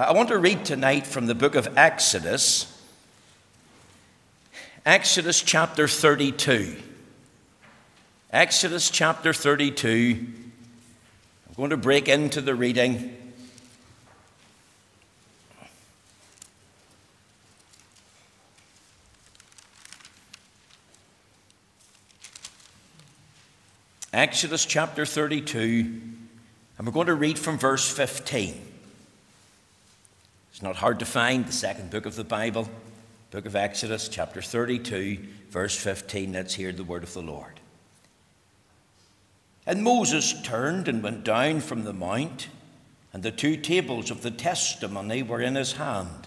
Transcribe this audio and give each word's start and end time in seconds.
I 0.00 0.12
want 0.12 0.28
to 0.28 0.38
read 0.38 0.64
tonight 0.64 1.08
from 1.08 1.26
the 1.26 1.34
book 1.34 1.56
of 1.56 1.76
Exodus, 1.76 2.72
Exodus 4.86 5.42
chapter 5.42 5.88
32. 5.88 6.76
Exodus 8.32 8.90
chapter 8.90 9.32
32. 9.32 10.24
I'm 11.48 11.54
going 11.56 11.70
to 11.70 11.76
break 11.76 12.08
into 12.08 12.40
the 12.40 12.54
reading. 12.54 13.16
Exodus 24.12 24.64
chapter 24.64 25.04
32, 25.04 26.00
and 26.78 26.86
we're 26.86 26.92
going 26.92 27.08
to 27.08 27.16
read 27.16 27.36
from 27.36 27.58
verse 27.58 27.92
15. 27.92 28.67
It's 30.58 30.62
not 30.64 30.74
hard 30.74 30.98
to 30.98 31.06
find 31.06 31.46
the 31.46 31.52
second 31.52 31.90
book 31.90 32.04
of 32.04 32.16
the 32.16 32.24
Bible, 32.24 32.68
book 33.30 33.46
of 33.46 33.54
Exodus, 33.54 34.08
chapter 34.08 34.42
32, 34.42 35.24
verse 35.50 35.76
15. 35.76 36.32
Let's 36.32 36.54
hear 36.54 36.72
the 36.72 36.82
word 36.82 37.04
of 37.04 37.12
the 37.14 37.22
Lord. 37.22 37.60
And 39.66 39.84
Moses 39.84 40.34
turned 40.42 40.88
and 40.88 41.00
went 41.00 41.22
down 41.22 41.60
from 41.60 41.84
the 41.84 41.92
mount, 41.92 42.48
and 43.12 43.22
the 43.22 43.30
two 43.30 43.56
tables 43.56 44.10
of 44.10 44.22
the 44.22 44.32
testimony 44.32 45.22
were 45.22 45.40
in 45.40 45.54
his 45.54 45.74
hand. 45.74 46.26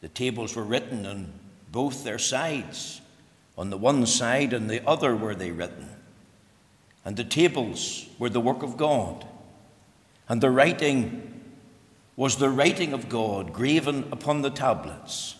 The 0.00 0.08
tables 0.08 0.56
were 0.56 0.64
written 0.64 1.06
on 1.06 1.32
both 1.70 2.02
their 2.02 2.18
sides. 2.18 3.00
On 3.56 3.70
the 3.70 3.78
one 3.78 4.04
side 4.06 4.52
and 4.52 4.68
the 4.68 4.84
other 4.84 5.14
were 5.14 5.36
they 5.36 5.52
written. 5.52 5.90
And 7.04 7.16
the 7.16 7.22
tables 7.22 8.04
were 8.18 8.30
the 8.30 8.40
work 8.40 8.64
of 8.64 8.76
God. 8.76 9.24
And 10.28 10.40
the 10.40 10.50
writing 10.50 11.37
was 12.18 12.38
the 12.38 12.50
writing 12.50 12.92
of 12.92 13.08
God 13.08 13.52
graven 13.52 14.04
upon 14.10 14.42
the 14.42 14.50
tablets. 14.50 15.36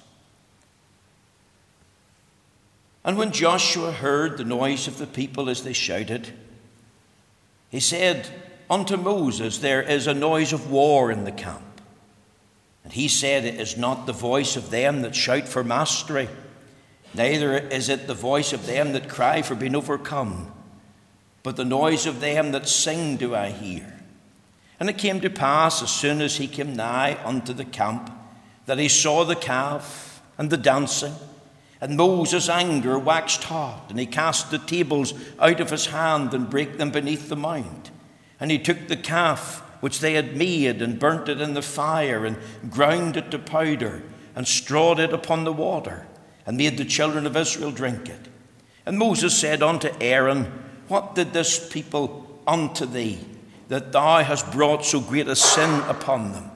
And 3.05 3.19
when 3.19 3.33
Joshua 3.33 3.91
heard 3.91 4.39
the 4.39 4.45
noise 4.45 4.87
of 4.87 4.97
the 4.97 5.09
people 5.09 5.51
as 5.51 5.65
they 5.65 5.73
shouted, 5.73 6.29
he 7.69 7.81
said 7.81 8.29
unto 8.71 8.97
Moses, 8.97 9.59
There 9.59 9.83
is 9.83 10.07
a 10.07 10.15
noise 10.15 10.53
of 10.53 10.71
war 10.71 11.11
in 11.11 11.25
the 11.25 11.33
camp. 11.33 11.81
And 12.85 12.93
he 12.93 13.09
said, 13.09 13.45
It 13.45 13.59
is 13.59 13.77
not 13.77 14.07
the 14.07 14.13
voice 14.13 14.55
of 14.55 14.71
them 14.71 15.03
that 15.03 15.17
shout 15.17 15.49
for 15.49 15.65
mastery, 15.65 16.29
neither 17.13 17.59
is 17.59 17.89
it 17.89 18.07
the 18.07 18.15
voice 18.15 18.53
of 18.53 18.67
them 18.67 18.93
that 18.93 19.09
cry 19.09 19.43
for 19.43 19.57
being 19.57 19.75
overcome, 19.75 20.53
but 21.43 21.57
the 21.57 21.65
noise 21.65 22.07
of 22.07 22.21
them 22.21 22.53
that 22.53 22.69
sing 22.69 23.17
do 23.17 23.35
I 23.35 23.51
hear. 23.51 23.98
And 24.81 24.89
it 24.89 24.99
came 24.99 25.21
to 25.21 25.31
pass, 25.31 25.83
as 25.83 25.91
soon 25.91 26.21
as 26.21 26.37
he 26.37 26.47
came 26.47 26.77
nigh 26.77 27.19
unto 27.25 27.53
the 27.53 27.65
camp, 27.65 28.13
that 28.67 28.79
he 28.79 28.89
saw 28.89 29.25
the 29.25 29.37
calf 29.37 30.23
and 30.37 30.51
the 30.51 30.57
dancing. 30.57 31.15
And 31.81 31.97
Moses' 31.97 32.49
anger 32.49 32.99
waxed 32.99 33.45
hot, 33.45 33.87
and 33.89 33.99
he 33.99 34.07
cast 34.07 34.51
the 34.51 34.59
tables 34.59 35.15
out 35.39 35.61
of 35.61 35.71
his 35.71 35.87
hand 35.87 36.35
and 36.35 36.51
brake 36.51 36.79
them 36.79 36.91
beneath 36.91 37.29
the 37.29 37.37
mount. 37.37 37.91
And 38.41 38.51
he 38.51 38.59
took 38.59 38.87
the 38.87 38.97
calf 38.97 39.63
which 39.81 40.01
they 40.01 40.15
had 40.15 40.37
made 40.37 40.83
and 40.83 40.99
burnt 40.99 41.29
it 41.29 41.41
in 41.41 41.55
the 41.55 41.63
fire, 41.63 42.25
and 42.25 42.37
ground 42.69 43.17
it 43.17 43.31
to 43.31 43.39
powder, 43.39 44.03
and 44.35 44.47
strawed 44.47 44.99
it 44.99 45.13
upon 45.13 45.45
the 45.45 45.53
water, 45.53 46.07
and 46.47 46.57
made 46.57 46.77
the 46.79 46.85
children 46.85 47.27
of 47.27 47.37
Israel 47.37 47.71
drink 47.71 48.09
it. 48.09 48.29
And 48.85 48.99
Moses 48.99 49.37
said 49.37 49.63
unto 49.63 49.91
Aaron, 50.01 50.47
What 50.89 51.15
did 51.15 51.33
this 51.33 51.69
people 51.69 52.41
unto 52.47 52.87
thee? 52.87 53.21
That 53.69 53.93
thou 53.93 54.23
hast 54.23 54.51
brought 54.51 54.85
so 54.85 55.01
great 55.01 55.29
a 55.29 55.37
sin 55.37 55.81
upon 55.89 56.33
them. 56.33 56.51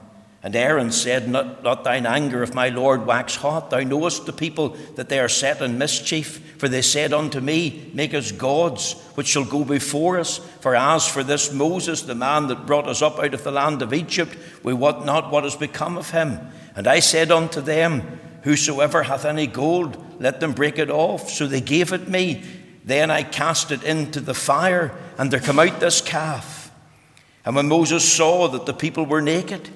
And 0.45 0.57
Aaron 0.57 0.91
said, 0.91 1.29
Not, 1.29 1.63
not 1.63 1.85
thine 1.85 2.05
anger, 2.05 2.43
if 2.43 2.53
my 2.53 2.67
Lord 2.67 3.05
wax 3.05 3.37
hot. 3.37 3.69
Thou 3.69 3.79
knowest 3.79 4.25
the 4.25 4.33
people 4.33 4.69
that 4.95 5.07
they 5.07 5.19
are 5.19 5.29
set 5.29 5.61
in 5.61 5.77
mischief. 5.77 6.55
For 6.57 6.67
they 6.67 6.81
said 6.81 7.13
unto 7.13 7.39
me, 7.39 7.89
Make 7.93 8.13
us 8.13 8.33
gods, 8.33 9.01
which 9.15 9.27
shall 9.27 9.45
go 9.45 9.63
before 9.63 10.19
us. 10.19 10.39
For 10.59 10.75
as 10.75 11.07
for 11.07 11.23
this 11.23 11.53
Moses, 11.53 12.01
the 12.01 12.13
man 12.13 12.47
that 12.47 12.65
brought 12.65 12.89
us 12.89 13.01
up 13.01 13.19
out 13.19 13.33
of 13.33 13.45
the 13.45 13.51
land 13.51 13.81
of 13.81 13.93
Egypt, 13.93 14.37
we 14.63 14.73
wot 14.73 15.05
not 15.05 15.31
what 15.31 15.45
has 15.45 15.55
become 15.55 15.97
of 15.97 16.09
him. 16.09 16.39
And 16.75 16.87
I 16.87 16.99
said 16.99 17.31
unto 17.31 17.61
them, 17.61 18.19
Whosoever 18.43 19.03
hath 19.03 19.23
any 19.23 19.47
gold, 19.47 19.97
let 20.19 20.41
them 20.41 20.51
break 20.51 20.77
it 20.77 20.89
off. 20.89 21.29
So 21.29 21.47
they 21.47 21.61
gave 21.61 21.93
it 21.93 22.09
me. 22.09 22.43
Then 22.83 23.09
I 23.09 23.23
cast 23.23 23.71
it 23.71 23.83
into 23.83 24.19
the 24.19 24.33
fire, 24.33 24.91
and 25.17 25.31
there 25.31 25.39
come 25.39 25.59
out 25.59 25.79
this 25.79 26.01
calf. 26.01 26.62
And 27.45 27.55
when 27.55 27.67
Moses 27.67 28.11
saw 28.11 28.47
that 28.49 28.65
the 28.65 28.73
people 28.73 29.05
were 29.05 29.21
naked, 29.21 29.69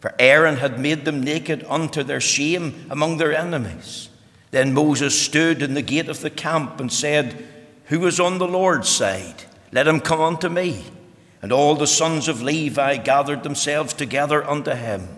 for 0.00 0.14
Aaron 0.18 0.56
had 0.56 0.80
made 0.80 1.04
them 1.04 1.22
naked 1.22 1.64
unto 1.68 2.02
their 2.02 2.20
shame 2.20 2.86
among 2.90 3.16
their 3.18 3.34
enemies, 3.34 4.08
then 4.50 4.74
Moses 4.74 5.20
stood 5.20 5.62
in 5.62 5.74
the 5.74 5.82
gate 5.82 6.08
of 6.08 6.20
the 6.20 6.30
camp 6.30 6.80
and 6.80 6.92
said, 6.92 7.46
Who 7.86 8.06
is 8.06 8.18
on 8.18 8.38
the 8.38 8.48
Lord's 8.48 8.88
side? 8.88 9.44
Let 9.70 9.86
him 9.86 10.00
come 10.00 10.20
unto 10.20 10.48
me. 10.48 10.84
And 11.40 11.52
all 11.52 11.74
the 11.74 11.86
sons 11.86 12.28
of 12.28 12.42
Levi 12.42 12.98
gathered 12.98 13.42
themselves 13.42 13.94
together 13.94 14.48
unto 14.48 14.72
him. 14.72 15.08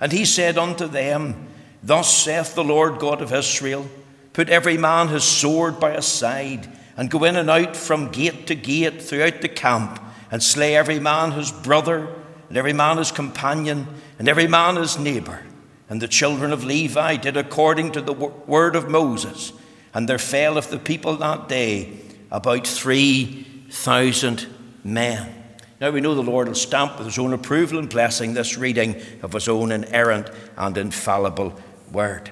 And 0.00 0.12
he 0.12 0.24
said 0.24 0.58
unto 0.58 0.86
them, 0.86 1.48
Thus 1.82 2.14
saith 2.14 2.54
the 2.54 2.64
Lord 2.64 2.98
God 2.98 3.22
of 3.22 3.32
Israel 3.32 3.88
Put 4.32 4.50
every 4.50 4.76
man 4.76 5.08
his 5.08 5.24
sword 5.24 5.80
by 5.80 5.92
his 5.92 6.04
side, 6.04 6.68
and 6.94 7.10
go 7.10 7.24
in 7.24 7.36
and 7.36 7.48
out 7.48 7.74
from 7.74 8.10
gate 8.10 8.46
to 8.48 8.54
gate 8.54 9.00
throughout 9.00 9.40
the 9.40 9.48
camp 9.48 9.98
and 10.36 10.42
slay 10.42 10.76
every 10.76 11.00
man 11.00 11.32
his 11.32 11.50
brother, 11.50 12.06
and 12.50 12.58
every 12.58 12.74
man 12.74 12.98
his 12.98 13.10
companion, 13.10 13.86
and 14.18 14.28
every 14.28 14.46
man 14.46 14.76
his 14.76 14.98
neighbor. 14.98 15.42
And 15.88 16.02
the 16.02 16.06
children 16.06 16.52
of 16.52 16.62
Levi 16.62 17.16
did 17.16 17.38
according 17.38 17.92
to 17.92 18.02
the 18.02 18.12
word 18.12 18.76
of 18.76 18.90
Moses, 18.90 19.54
and 19.94 20.06
there 20.06 20.18
fell 20.18 20.58
of 20.58 20.68
the 20.68 20.78
people 20.78 21.16
that 21.16 21.48
day 21.48 22.00
about 22.30 22.66
3,000 22.66 24.46
men. 24.84 25.42
Now 25.80 25.88
we 25.88 26.02
know 26.02 26.14
the 26.14 26.20
Lord 26.20 26.48
will 26.48 26.54
stamp 26.54 26.98
with 26.98 27.06
his 27.06 27.18
own 27.18 27.32
approval 27.32 27.78
and 27.78 27.88
blessing 27.88 28.34
this 28.34 28.58
reading 28.58 29.00
of 29.22 29.32
his 29.32 29.48
own 29.48 29.72
inerrant 29.72 30.28
and 30.58 30.76
infallible 30.76 31.58
word. 31.90 32.30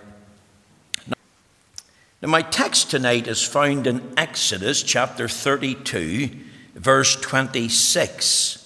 Now, 2.21 2.29
my 2.29 2.43
text 2.43 2.91
tonight 2.91 3.29
is 3.29 3.43
found 3.43 3.87
in 3.87 4.13
Exodus 4.19 4.83
chapter 4.83 5.27
32 5.27 6.51
verse 6.75 7.17
26. 7.17 8.61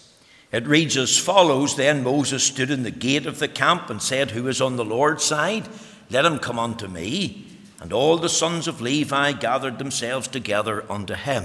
It 0.50 0.66
reads 0.66 0.96
as 0.96 1.18
follows 1.18 1.76
Then 1.76 2.02
Moses 2.02 2.42
stood 2.42 2.70
in 2.70 2.82
the 2.82 2.90
gate 2.90 3.26
of 3.26 3.38
the 3.38 3.48
camp 3.48 3.90
and 3.90 4.00
said, 4.00 4.30
Who 4.30 4.48
is 4.48 4.60
on 4.60 4.76
the 4.76 4.84
Lord's 4.84 5.24
side? 5.24 5.68
Let 6.10 6.24
him 6.24 6.38
come 6.38 6.58
unto 6.58 6.88
me. 6.88 7.46
And 7.80 7.92
all 7.92 8.16
the 8.16 8.28
sons 8.28 8.66
of 8.66 8.80
Levi 8.80 9.32
gathered 9.32 9.78
themselves 9.78 10.26
together 10.26 10.84
unto 10.90 11.14
him. 11.14 11.44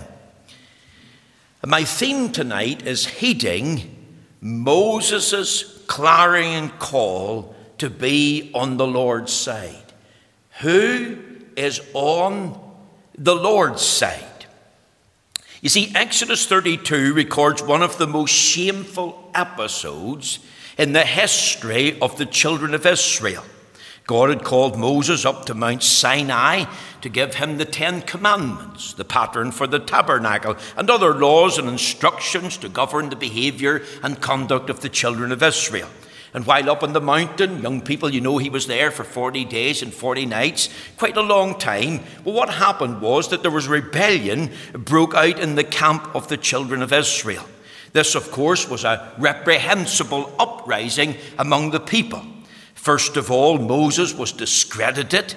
And 1.62 1.70
my 1.70 1.84
theme 1.84 2.32
tonight 2.32 2.86
is 2.88 3.06
heeding 3.06 3.96
Moses' 4.42 5.84
clarion 5.88 6.70
call 6.80 7.56
to 7.78 7.90
be 7.90 8.52
on 8.54 8.78
the 8.78 8.88
Lord's 8.88 9.32
side. 9.32 9.94
Who 10.62 11.18
is 11.56 11.82
on 11.94 12.60
the 13.18 13.36
Lord's 13.36 13.82
side? 13.82 14.33
You 15.64 15.70
see, 15.70 15.94
Exodus 15.96 16.46
32 16.46 17.14
records 17.14 17.64
one 17.64 17.84
of 17.84 17.98
the 17.98 18.06
most 18.06 18.32
shameful 18.32 19.32
episodes 19.34 20.40
in 20.78 20.92
the 20.92 21.06
history 21.06 21.98
of 22.02 22.18
the 22.18 22.26
children 22.26 22.74
of 22.74 22.86
Israel. 22.86 23.46
God 24.06 24.28
had 24.28 24.44
called 24.44 24.78
Moses 24.78 25.24
up 25.24 25.46
to 25.46 25.54
Mount 25.54 25.82
Sinai 25.82 26.66
to 27.00 27.08
give 27.08 27.36
him 27.36 27.58
the 27.58 27.64
Ten 27.64 28.02
Commandments, 28.02 28.92
the 28.92 29.06
pattern 29.06 29.54
for 29.54 29.66
the 29.66 29.80
tabernacle, 29.80 30.58
and 30.76 30.90
other 30.90 31.14
laws 31.14 31.58
and 31.58 31.70
instructions 31.70 32.58
to 32.58 32.68
govern 32.68 33.08
the 33.08 33.16
behavior 33.16 33.84
and 34.04 34.20
conduct 34.20 34.70
of 34.70 34.82
the 34.82 34.90
children 34.90 35.32
of 35.32 35.42
Israel. 35.42 35.88
And 36.34 36.48
while 36.48 36.70
up 36.72 36.82
on 36.82 36.94
the 36.94 37.02
mountain, 37.02 37.62
young 37.62 37.82
people, 37.82 38.12
you 38.12 38.20
know 38.20 38.40
he 38.40 38.50
was 38.50 38.66
there 38.66 38.90
for 38.90 39.04
40 39.04 39.46
days 39.46 39.84
and 39.84 39.94
40 39.94 40.26
nights, 40.26 40.70
quite 40.98 41.16
a 41.16 41.22
long 41.22 41.60
time. 41.60 42.00
Well, 42.26 42.34
what 42.34 42.50
happened 42.50 43.02
was 43.02 43.30
that 43.30 43.44
there 43.44 43.52
was 43.52 43.68
rebellion 43.68 44.52
broke 44.74 45.14
out 45.14 45.40
in 45.40 45.56
the 45.56 45.64
camp 45.64 46.16
of 46.16 46.30
the 46.30 46.38
children 46.38 46.82
of 46.82 46.92
Israel. 46.92 47.46
This, 47.92 48.16
of 48.16 48.32
course, 48.32 48.68
was 48.68 48.84
a 48.84 49.14
reprehensible 49.20 50.34
uprising 50.40 51.16
among 51.38 51.70
the 51.70 51.80
people. 51.80 52.26
First 52.74 53.16
of 53.16 53.30
all, 53.30 53.60
Moses 53.60 54.16
was 54.16 54.32
discredited. 54.32 55.36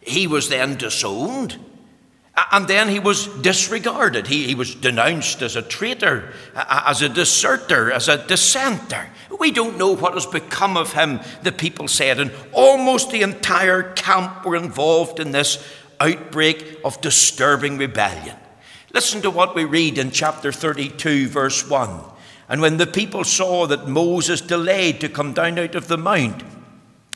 He 0.00 0.26
was 0.26 0.48
then 0.48 0.76
disowned. 0.76 1.56
And 2.52 2.68
then 2.68 2.88
he 2.88 2.98
was 2.98 3.28
disregarded. 3.28 4.26
He, 4.26 4.46
he 4.46 4.54
was 4.54 4.74
denounced 4.74 5.40
as 5.40 5.56
a 5.56 5.62
traitor, 5.62 6.34
as 6.54 7.00
a 7.00 7.08
deserter, 7.08 7.90
as 7.90 8.08
a 8.08 8.26
dissenter. 8.26 9.08
We 9.40 9.50
don't 9.50 9.78
know 9.78 9.94
what 9.94 10.14
has 10.14 10.26
become 10.26 10.76
of 10.76 10.92
him, 10.92 11.20
the 11.42 11.52
people 11.52 11.88
said. 11.88 12.20
And 12.20 12.30
almost 12.52 13.10
the 13.10 13.22
entire 13.22 13.92
camp 13.94 14.44
were 14.44 14.56
involved 14.56 15.18
in 15.18 15.32
this 15.32 15.66
outbreak 15.98 16.78
of 16.84 17.00
disturbing 17.00 17.78
rebellion. 17.78 18.36
Listen 18.92 19.22
to 19.22 19.30
what 19.30 19.54
we 19.54 19.64
read 19.64 19.96
in 19.96 20.10
chapter 20.10 20.52
32, 20.52 21.28
verse 21.28 21.68
1. 21.68 22.00
And 22.48 22.60
when 22.60 22.76
the 22.76 22.86
people 22.86 23.24
saw 23.24 23.66
that 23.66 23.88
Moses 23.88 24.40
delayed 24.40 25.00
to 25.00 25.08
come 25.08 25.32
down 25.32 25.58
out 25.58 25.74
of 25.74 25.88
the 25.88 25.98
mount, 25.98 26.42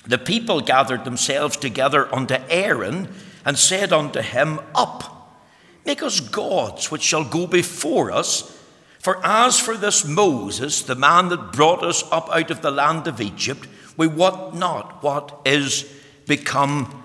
the 0.06 0.18
people 0.18 0.60
gathered 0.60 1.04
themselves 1.04 1.56
together 1.56 2.12
unto 2.14 2.36
Aaron 2.48 3.08
and 3.44 3.58
said 3.58 3.92
unto 3.92 4.20
him, 4.20 4.60
Up, 4.74 5.38
make 5.84 6.02
us 6.02 6.20
gods 6.20 6.90
which 6.90 7.02
shall 7.02 7.24
go 7.24 7.46
before 7.46 8.10
us. 8.10 8.56
For 8.98 9.24
as 9.24 9.58
for 9.58 9.76
this 9.76 10.04
Moses, 10.04 10.82
the 10.82 10.94
man 10.94 11.28
that 11.30 11.52
brought 11.52 11.82
us 11.82 12.04
up 12.12 12.28
out 12.30 12.50
of 12.50 12.60
the 12.60 12.70
land 12.70 13.06
of 13.06 13.20
Egypt, 13.20 13.66
we 13.96 14.06
wot 14.06 14.54
not 14.54 15.02
what 15.02 15.40
is 15.44 15.90
become 16.26 17.04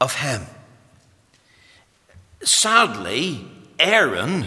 of 0.00 0.14
him. 0.16 0.42
Sadly, 2.42 3.44
Aaron 3.78 4.46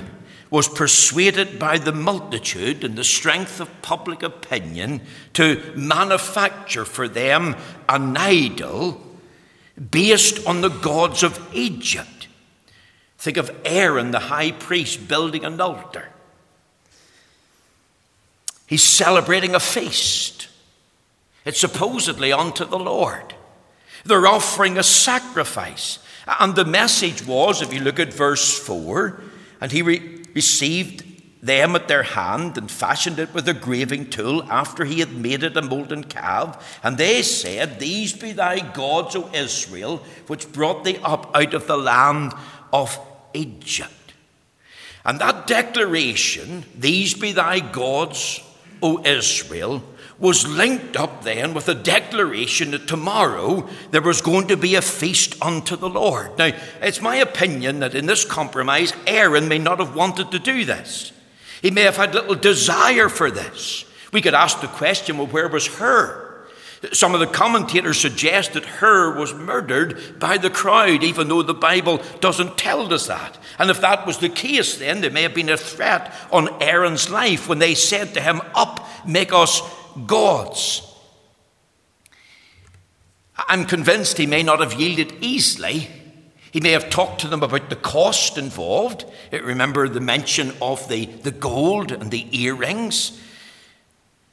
was 0.49 0.67
persuaded 0.67 1.59
by 1.59 1.77
the 1.77 1.91
multitude 1.91 2.83
and 2.83 2.97
the 2.97 3.03
strength 3.03 3.59
of 3.59 3.81
public 3.81 4.23
opinion 4.23 5.01
to 5.33 5.61
manufacture 5.75 6.85
for 6.85 7.07
them 7.07 7.55
an 7.89 8.15
idol 8.15 9.01
based 9.91 10.45
on 10.45 10.61
the 10.61 10.69
gods 10.69 11.23
of 11.23 11.39
Egypt. 11.53 12.27
Think 13.17 13.37
of 13.37 13.51
Aaron, 13.65 14.11
the 14.11 14.19
high 14.19 14.51
priest, 14.51 15.07
building 15.07 15.43
an 15.43 15.59
altar. 15.59 16.09
He's 18.67 18.83
celebrating 18.83 19.53
a 19.53 19.59
feast. 19.59 20.47
It's 21.45 21.59
supposedly 21.59 22.31
unto 22.31 22.65
the 22.65 22.79
Lord. 22.79 23.35
They're 24.03 24.27
offering 24.27 24.77
a 24.77 24.83
sacrifice. 24.83 25.99
And 26.39 26.55
the 26.55 26.65
message 26.65 27.25
was, 27.25 27.61
if 27.61 27.71
you 27.73 27.79
look 27.81 27.99
at 27.99 28.13
verse 28.13 28.57
4, 28.57 29.21
and 29.61 29.71
he 29.71 29.81
re- 29.81 30.23
received 30.33 31.04
them 31.45 31.75
at 31.75 31.87
their 31.87 32.03
hand 32.03 32.57
and 32.57 32.69
fashioned 32.69 33.19
it 33.19 33.33
with 33.33 33.47
a 33.47 33.53
graving 33.53 34.09
tool 34.09 34.43
after 34.49 34.83
he 34.83 34.99
had 34.99 35.11
made 35.13 35.43
it 35.43 35.55
a 35.55 35.61
molten 35.61 36.03
calf. 36.03 36.79
And 36.83 36.97
they 36.97 37.21
said, 37.21 37.79
These 37.79 38.13
be 38.13 38.31
thy 38.31 38.59
gods, 38.59 39.15
O 39.15 39.29
Israel, 39.33 40.03
which 40.27 40.51
brought 40.51 40.83
thee 40.83 40.99
up 41.03 41.35
out 41.35 41.53
of 41.53 41.67
the 41.67 41.77
land 41.77 42.33
of 42.73 42.99
Egypt. 43.33 43.91
And 45.05 45.19
that 45.19 45.45
declaration, 45.45 46.65
These 46.77 47.13
be 47.13 47.31
thy 47.31 47.59
gods, 47.59 48.41
O 48.81 49.03
Israel, 49.05 49.83
was 50.17 50.47
linked 50.47 50.95
up 50.95 51.23
then 51.23 51.53
with 51.53 51.67
a 51.67 51.75
declaration 51.75 52.71
that 52.71 52.87
tomorrow 52.87 53.67
there 53.91 54.01
was 54.01 54.21
going 54.21 54.47
to 54.47 54.57
be 54.57 54.75
a 54.75 54.81
feast 54.81 55.35
unto 55.41 55.75
the 55.75 55.89
Lord. 55.89 56.37
Now, 56.37 56.51
it's 56.81 57.01
my 57.01 57.17
opinion 57.17 57.79
that 57.79 57.93
in 57.93 58.05
this 58.05 58.23
compromise, 58.23 58.93
Aaron 59.05 59.47
may 59.47 59.59
not 59.59 59.79
have 59.79 59.93
wanted 59.93 60.31
to 60.31 60.39
do 60.39 60.63
this. 60.63 61.11
He 61.61 61.71
may 61.71 61.81
have 61.81 61.97
had 61.97 62.13
little 62.13 62.35
desire 62.35 63.09
for 63.09 63.31
this. 63.31 63.85
We 64.11 64.21
could 64.21 64.33
ask 64.33 64.61
the 64.61 64.67
question 64.67 65.17
well, 65.17 65.27
where 65.27 65.47
was 65.47 65.67
Hur? 65.67 66.25
Some 66.91 67.13
of 67.13 67.19
the 67.19 67.27
commentators 67.27 67.99
suggest 67.99 68.53
that 68.53 68.65
Hur 68.65 69.17
was 69.17 69.33
murdered 69.33 70.19
by 70.19 70.37
the 70.37 70.49
crowd, 70.49 71.03
even 71.03 71.27
though 71.27 71.41
the 71.41 71.53
Bible 71.53 72.01
doesn't 72.19 72.57
tell 72.57 72.93
us 72.93 73.07
that. 73.07 73.37
And 73.57 73.69
if 73.69 73.81
that 73.81 74.05
was 74.05 74.19
the 74.19 74.29
case, 74.29 74.77
then 74.77 75.01
there 75.01 75.09
may 75.11 75.23
have 75.23 75.33
been 75.33 75.49
a 75.49 75.57
threat 75.57 76.13
on 76.31 76.61
Aaron's 76.61 77.09
life 77.09 77.47
when 77.47 77.59
they 77.59 77.75
said 77.75 78.13
to 78.13 78.21
him, 78.21 78.41
Up, 78.53 78.87
make 79.07 79.33
us 79.33 79.61
gods. 80.05 80.81
I'm 83.37 83.65
convinced 83.65 84.17
he 84.17 84.27
may 84.27 84.43
not 84.43 84.59
have 84.59 84.73
yielded 84.73 85.13
easily. 85.21 85.89
He 86.55 86.61
may 86.61 86.71
have 86.71 86.89
talked 86.89 87.19
to 87.19 87.27
them 87.27 87.43
about 87.43 87.69
the 87.69 87.75
cost 87.75 88.37
involved. 88.37 89.03
Remember 89.33 89.89
the 89.89 89.99
mention 89.99 90.53
of 90.61 90.87
the, 90.87 91.05
the 91.05 91.31
gold 91.31 91.91
and 91.91 92.09
the 92.11 92.29
earrings. 92.31 93.21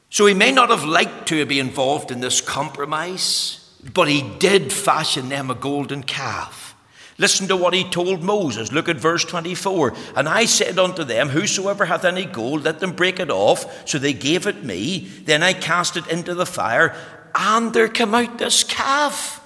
So 0.09 0.25
he 0.25 0.33
may 0.33 0.53
not 0.53 0.69
have 0.69 0.85
liked 0.85 1.27
to 1.27 1.45
be 1.45 1.59
involved 1.59 2.11
in 2.11 2.21
this 2.21 2.39
compromise, 2.39 3.69
but 3.93 4.07
he 4.07 4.21
did 4.39 4.71
fashion 4.71 5.27
them 5.27 5.51
a 5.51 5.53
golden 5.53 6.01
calf. 6.01 6.77
Listen 7.17 7.49
to 7.49 7.57
what 7.57 7.73
he 7.73 7.83
told 7.83 8.23
Moses. 8.23 8.71
Look 8.71 8.87
at 8.87 8.95
verse 8.95 9.25
24. 9.25 9.93
And 10.15 10.29
I 10.29 10.45
said 10.45 10.79
unto 10.79 11.03
them, 11.03 11.27
Whosoever 11.27 11.83
hath 11.83 12.05
any 12.05 12.23
gold, 12.23 12.63
let 12.63 12.79
them 12.79 12.93
break 12.93 13.19
it 13.19 13.31
off. 13.31 13.85
So 13.85 13.99
they 13.99 14.13
gave 14.13 14.47
it 14.47 14.63
me. 14.63 15.11
Then 15.25 15.43
I 15.43 15.51
cast 15.51 15.97
it 15.97 16.07
into 16.07 16.33
the 16.35 16.45
fire, 16.45 16.95
and 17.35 17.73
there 17.73 17.89
came 17.89 18.15
out 18.15 18.37
this 18.37 18.63
calf. 18.63 19.42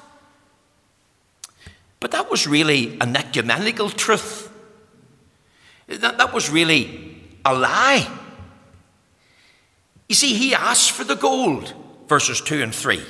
But 2.07 2.19
that 2.19 2.31
was 2.31 2.47
really 2.47 2.97
an 3.01 3.17
ecumenical 3.17 3.89
truth. 3.89 4.49
That, 5.87 6.17
that 6.17 6.33
was 6.33 6.49
really 6.49 7.17
a 7.43 7.53
lie. 7.53 8.09
You 10.07 10.15
see, 10.15 10.33
he 10.33 10.55
asked 10.55 10.91
for 10.91 11.03
the 11.03 11.17
gold, 11.17 11.73
verses 12.07 12.39
2 12.39 12.63
and 12.63 12.73
3. 12.73 13.01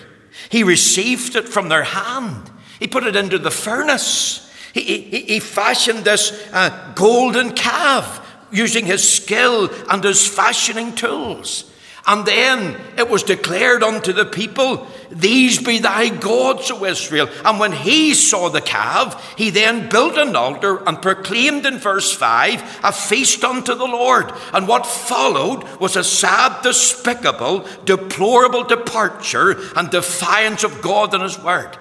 He 0.50 0.64
received 0.64 1.36
it 1.36 1.48
from 1.48 1.70
their 1.70 1.84
hand. 1.84 2.50
He 2.80 2.88
put 2.88 3.06
it 3.06 3.16
into 3.16 3.38
the 3.38 3.52
furnace. 3.52 4.52
He, 4.74 4.82
he, 4.82 5.22
he 5.22 5.40
fashioned 5.42 6.04
this 6.04 6.32
uh, 6.52 6.94
golden 6.96 7.52
calf 7.52 8.28
using 8.52 8.88
his 8.88 9.08
skill 9.08 9.70
and 9.92 10.04
his 10.04 10.28
fashioning 10.28 10.96
tools. 10.96 11.72
And 12.08 12.26
then 12.26 12.80
it 12.98 13.10
was 13.10 13.22
declared 13.22 13.84
unto 13.84 14.14
the 14.14 14.26
people, 14.26 14.88
These 15.12 15.62
be 15.62 15.80
thy 15.80 16.08
gods, 16.08 16.72
O 16.72 16.86
Israel. 16.86 17.28
And 17.44 17.60
when 17.60 17.74
he 17.74 18.14
saw 18.14 18.48
the 18.48 18.62
calf, 18.62 19.36
he 19.38 19.50
then 19.50 19.90
built 19.90 20.18
an 20.18 20.34
altar 20.34 20.82
and 20.88 21.02
proclaimed 21.02 21.66
in 21.66 21.80
verse 21.80 22.14
5 22.14 22.80
a 22.86 22.94
feast 22.94 23.44
unto 23.44 23.76
the 23.76 23.86
Lord. 23.86 24.32
And 24.54 24.70
what 24.70 24.86
followed 24.86 25.66
was 25.82 25.98
a 25.98 26.04
sad, 26.04 26.62
despicable, 26.64 27.68
deplorable 27.84 28.64
departure 28.64 29.60
and 29.76 29.90
defiance 29.90 30.64
of 30.64 30.82
God 30.82 31.14
and 31.14 31.24
his 31.24 31.38
word. 31.38 31.78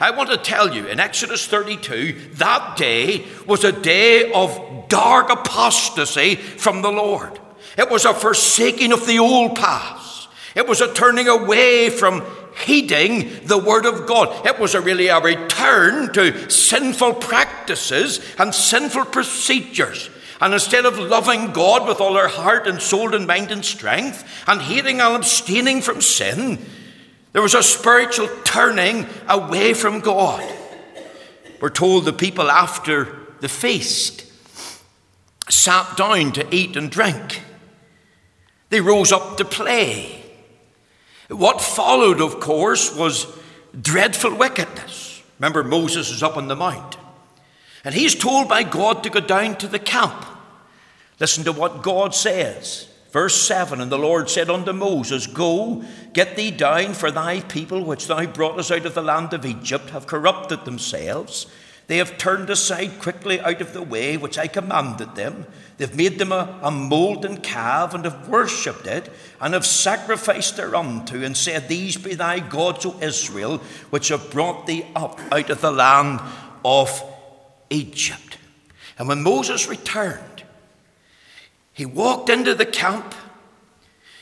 I 0.00 0.10
want 0.10 0.30
to 0.30 0.36
tell 0.36 0.74
you, 0.74 0.88
in 0.88 0.98
Exodus 0.98 1.46
32, 1.46 2.30
that 2.34 2.76
day 2.76 3.26
was 3.46 3.62
a 3.62 3.70
day 3.70 4.32
of 4.32 4.88
dark 4.88 5.30
apostasy 5.30 6.34
from 6.34 6.82
the 6.82 6.90
Lord. 6.90 7.38
It 7.78 7.90
was 7.90 8.04
a 8.04 8.14
forsaking 8.14 8.92
of 8.92 9.06
the 9.06 9.18
old 9.18 9.56
paths. 9.56 10.28
It 10.54 10.66
was 10.66 10.80
a 10.80 10.92
turning 10.92 11.28
away 11.28 11.88
from 11.88 12.22
heeding 12.64 13.46
the 13.46 13.58
Word 13.58 13.86
of 13.86 14.06
God. 14.06 14.46
It 14.46 14.58
was 14.58 14.74
a 14.74 14.80
really 14.80 15.08
a 15.08 15.20
return 15.20 16.12
to 16.12 16.50
sinful 16.50 17.14
practices 17.14 18.20
and 18.38 18.54
sinful 18.54 19.06
procedures. 19.06 20.10
And 20.40 20.52
instead 20.52 20.86
of 20.86 20.98
loving 20.98 21.52
God 21.52 21.86
with 21.86 22.00
all 22.00 22.16
our 22.16 22.28
heart 22.28 22.66
and 22.66 22.82
soul 22.82 23.14
and 23.14 23.26
mind 23.26 23.50
and 23.50 23.64
strength, 23.64 24.24
and 24.46 24.60
hating 24.60 25.00
and 25.00 25.16
abstaining 25.16 25.80
from 25.82 26.00
sin, 26.00 26.58
there 27.32 27.42
was 27.42 27.54
a 27.54 27.62
spiritual 27.62 28.28
turning 28.44 29.06
away 29.28 29.72
from 29.72 30.00
God. 30.00 30.44
We're 31.60 31.70
told 31.70 32.04
the 32.04 32.12
people 32.12 32.50
after 32.50 33.16
the 33.40 33.48
feast 33.48 34.26
sat 35.48 35.96
down 35.96 36.32
to 36.32 36.54
eat 36.54 36.76
and 36.76 36.90
drink. 36.90 37.40
They 38.72 38.80
rose 38.80 39.12
up 39.12 39.36
to 39.36 39.44
play. 39.44 40.18
What 41.28 41.60
followed, 41.60 42.22
of 42.22 42.40
course, 42.40 42.96
was 42.96 43.26
dreadful 43.78 44.34
wickedness. 44.34 45.22
Remember, 45.38 45.62
Moses 45.62 46.08
is 46.08 46.22
up 46.22 46.38
on 46.38 46.48
the 46.48 46.56
mount, 46.56 46.96
and 47.84 47.94
he's 47.94 48.14
told 48.14 48.48
by 48.48 48.62
God 48.62 49.02
to 49.02 49.10
go 49.10 49.20
down 49.20 49.56
to 49.56 49.68
the 49.68 49.78
camp. 49.78 50.24
Listen 51.20 51.44
to 51.44 51.52
what 51.52 51.82
God 51.82 52.14
says. 52.14 52.88
Verse 53.10 53.42
7 53.42 53.78
And 53.78 53.92
the 53.92 53.98
Lord 53.98 54.30
said 54.30 54.48
unto 54.48 54.72
Moses, 54.72 55.26
Go, 55.26 55.84
get 56.14 56.34
thee 56.36 56.50
down, 56.50 56.94
for 56.94 57.10
thy 57.10 57.40
people, 57.40 57.84
which 57.84 58.06
thou 58.06 58.24
broughtest 58.24 58.72
out 58.72 58.86
of 58.86 58.94
the 58.94 59.02
land 59.02 59.34
of 59.34 59.44
Egypt, 59.44 59.90
have 59.90 60.06
corrupted 60.06 60.64
themselves. 60.64 61.46
They 61.92 61.98
have 61.98 62.16
turned 62.16 62.48
aside 62.48 63.00
quickly 63.00 63.38
out 63.38 63.60
of 63.60 63.74
the 63.74 63.82
way 63.82 64.16
which 64.16 64.38
I 64.38 64.46
commanded 64.46 65.14
them. 65.14 65.44
They've 65.76 65.94
made 65.94 66.18
them 66.18 66.32
a, 66.32 66.58
a 66.62 66.70
molten 66.70 67.42
calf 67.42 67.92
and 67.92 68.06
have 68.06 68.30
worshipped 68.30 68.86
it, 68.86 69.12
and 69.42 69.52
have 69.52 69.66
sacrificed 69.66 70.56
thereunto, 70.56 71.22
and 71.22 71.36
said, 71.36 71.68
These 71.68 71.98
be 71.98 72.14
thy 72.14 72.38
gods, 72.38 72.86
O 72.86 72.98
Israel, 73.02 73.58
which 73.90 74.08
have 74.08 74.30
brought 74.30 74.66
thee 74.66 74.86
up 74.96 75.20
out 75.30 75.50
of 75.50 75.60
the 75.60 75.70
land 75.70 76.20
of 76.64 77.02
Egypt. 77.68 78.38
And 78.98 79.06
when 79.06 79.22
Moses 79.22 79.68
returned, 79.68 80.44
he 81.74 81.84
walked 81.84 82.30
into 82.30 82.54
the 82.54 82.64
camp. 82.64 83.14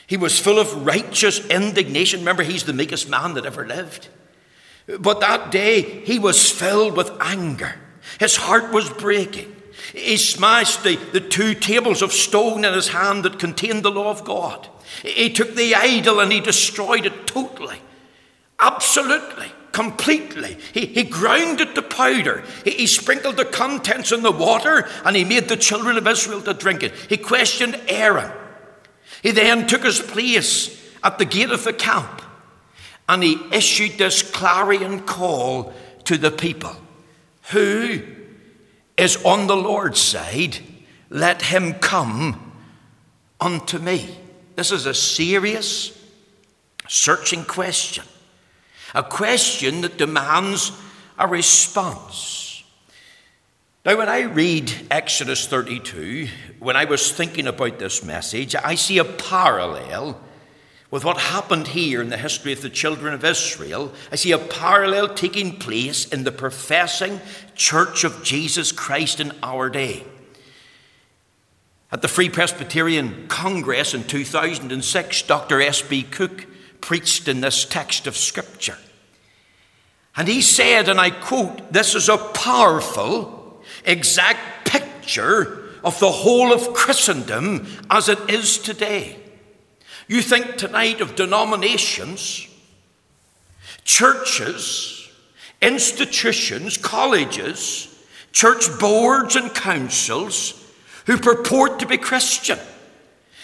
He 0.05 0.17
was 0.17 0.37
full 0.37 0.59
of 0.59 0.85
righteous 0.85 1.47
indignation. 1.47 2.19
Remember, 2.19 2.43
he's 2.43 2.65
the 2.65 2.73
meekest 2.73 3.07
man 3.07 3.35
that 3.35 3.45
ever 3.45 3.65
lived. 3.65 4.09
But 4.99 5.19
that 5.21 5.51
day, 5.51 5.81
he 5.81 6.19
was 6.19 6.51
filled 6.51 6.97
with 6.97 7.11
anger. 7.19 7.75
His 8.19 8.35
heart 8.35 8.71
was 8.71 8.89
breaking. 8.89 9.55
He 9.93 10.17
smashed 10.17 10.83
the, 10.83 10.95
the 10.95 11.21
two 11.21 11.53
tables 11.53 12.01
of 12.01 12.11
stone 12.11 12.65
in 12.65 12.73
his 12.73 12.89
hand 12.89 13.23
that 13.23 13.39
contained 13.39 13.83
the 13.83 13.91
law 13.91 14.09
of 14.09 14.23
God. 14.23 14.67
He 15.03 15.31
took 15.31 15.55
the 15.55 15.75
idol 15.75 16.19
and 16.19 16.31
he 16.31 16.39
destroyed 16.39 17.05
it 17.05 17.27
totally, 17.27 17.81
absolutely 18.59 19.51
completely. 19.71 20.57
He, 20.73 20.85
he 20.87 21.03
ground 21.03 21.61
it 21.61 21.75
to 21.75 21.81
powder. 21.81 22.43
He, 22.63 22.71
he 22.71 22.87
sprinkled 22.87 23.37
the 23.37 23.45
contents 23.45 24.11
in 24.11 24.21
the 24.21 24.31
water 24.31 24.87
and 25.05 25.15
he 25.15 25.23
made 25.23 25.47
the 25.47 25.57
children 25.57 25.97
of 25.97 26.07
Israel 26.07 26.41
to 26.41 26.53
drink 26.53 26.83
it. 26.83 26.93
He 27.09 27.17
questioned 27.17 27.79
Aaron. 27.87 28.31
He 29.23 29.31
then 29.31 29.67
took 29.67 29.83
his 29.83 29.99
place 29.99 30.77
at 31.03 31.17
the 31.17 31.25
gate 31.25 31.51
of 31.51 31.63
the 31.63 31.73
camp 31.73 32.20
and 33.07 33.23
he 33.23 33.39
issued 33.51 33.97
this 33.97 34.21
clarion 34.21 35.01
call 35.01 35.73
to 36.05 36.17
the 36.17 36.31
people 36.31 36.75
Who 37.51 38.01
is 38.97 39.23
on 39.25 39.47
the 39.47 39.55
Lord's 39.55 39.99
side? 39.99 40.57
Let 41.09 41.41
him 41.41 41.73
come 41.73 42.53
unto 43.39 43.79
me. 43.79 44.17
This 44.55 44.71
is 44.71 44.85
a 44.85 44.93
serious, 44.93 45.97
searching 46.87 47.43
question, 47.43 48.05
a 48.93 49.03
question 49.03 49.81
that 49.81 49.97
demands 49.97 50.71
a 51.17 51.27
response. 51.27 52.63
Now, 53.83 53.97
when 53.97 54.09
I 54.09 54.21
read 54.21 54.71
Exodus 54.91 55.47
32, 55.47 56.27
when 56.59 56.75
I 56.75 56.85
was 56.85 57.11
thinking 57.11 57.47
about 57.47 57.79
this 57.79 58.03
message, 58.03 58.55
I 58.55 58.75
see 58.75 58.99
a 58.99 59.03
parallel 59.03 60.21
with 60.91 61.05
what 61.05 61.17
happened 61.17 61.69
here 61.69 62.01
in 62.01 62.09
the 62.09 62.17
history 62.17 62.51
of 62.51 62.61
the 62.61 62.69
children 62.69 63.13
of 63.13 63.23
Israel. 63.23 63.93
I 64.11 64.17
see 64.17 64.33
a 64.33 64.37
parallel 64.37 65.13
taking 65.13 65.57
place 65.57 66.05
in 66.05 66.25
the 66.25 66.33
professing 66.33 67.21
church 67.55 68.03
of 68.03 68.23
Jesus 68.23 68.73
Christ 68.73 69.21
in 69.21 69.31
our 69.41 69.69
day. 69.69 70.03
At 71.93 72.01
the 72.01 72.09
Free 72.09 72.29
Presbyterian 72.29 73.27
Congress 73.29 73.93
in 73.93 74.03
2006, 74.03 75.21
Dr. 75.23 75.61
S.B. 75.61 76.03
Cooke 76.03 76.45
preached 76.81 77.27
in 77.27 77.39
this 77.39 77.63
text 77.63 78.05
of 78.05 78.17
Scripture. 78.17 78.77
And 80.15 80.27
he 80.27 80.41
said, 80.41 80.89
and 80.89 80.99
I 80.99 81.09
quote, 81.09 81.71
This 81.71 81.95
is 81.95 82.09
a 82.09 82.17
powerful, 82.17 83.61
exact 83.85 84.67
picture 84.67 85.69
of 85.85 85.99
the 85.99 86.11
whole 86.11 86.51
of 86.51 86.73
Christendom 86.73 87.65
as 87.89 88.09
it 88.09 88.29
is 88.29 88.57
today. 88.57 89.20
You 90.11 90.21
think 90.21 90.57
tonight 90.57 90.99
of 90.99 91.15
denominations, 91.15 92.45
churches, 93.85 95.09
institutions, 95.61 96.75
colleges, 96.75 97.87
church 98.33 98.77
boards, 98.77 99.37
and 99.37 99.55
councils 99.55 100.69
who 101.05 101.15
purport 101.17 101.79
to 101.79 101.85
be 101.85 101.97
Christian. 101.97 102.59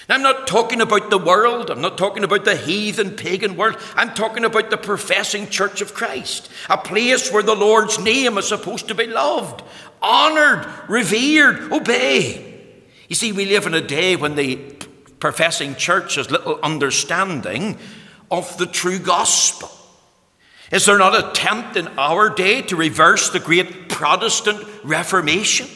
I'm 0.10 0.22
not 0.22 0.46
talking 0.46 0.82
about 0.82 1.10
the 1.10 1.18
world. 1.18 1.70
I'm 1.70 1.80
not 1.80 1.98
talking 1.98 2.26
about 2.26 2.44
the 2.44 2.58
heathen, 2.58 3.12
pagan 3.12 3.56
world. 3.56 3.78
I'm 3.96 4.14
talking 4.14 4.44
about 4.44 4.70
the 4.70 4.76
professing 4.76 5.48
church 5.48 5.80
of 5.80 5.94
Christ, 5.94 6.52
a 6.70 6.78
place 6.78 7.32
where 7.32 7.44
the 7.44 7.56
Lord's 7.56 7.98
name 7.98 8.38
is 8.38 8.50
supposed 8.50 8.90
to 8.90 8.94
be 8.94 9.08
loved, 9.08 9.64
honored, 10.02 10.68
revered, 10.90 11.72
obey. 11.72 12.62
You 13.08 13.16
see, 13.16 13.32
we 13.32 13.46
live 13.46 13.68
in 13.68 13.74
a 13.74 13.80
day 13.80 14.18
when 14.18 14.36
the 14.36 14.76
professing 15.20 15.76
church 15.76 16.16
has 16.16 16.30
little 16.30 16.60
understanding 16.62 17.78
of 18.30 18.58
the 18.58 18.66
true 18.66 19.00
gospel. 19.00 19.70
Is 20.72 20.86
there 20.86 20.98
not 20.98 21.16
an 21.16 21.30
attempt 21.30 21.78
in 21.78 21.88
our 21.98 22.30
day 22.30 22.62
to 22.64 22.76
reverse 22.76 23.30
the 23.30 23.40
great 23.40 23.90
Protestant 23.90 24.66
Reformation? 24.84 25.68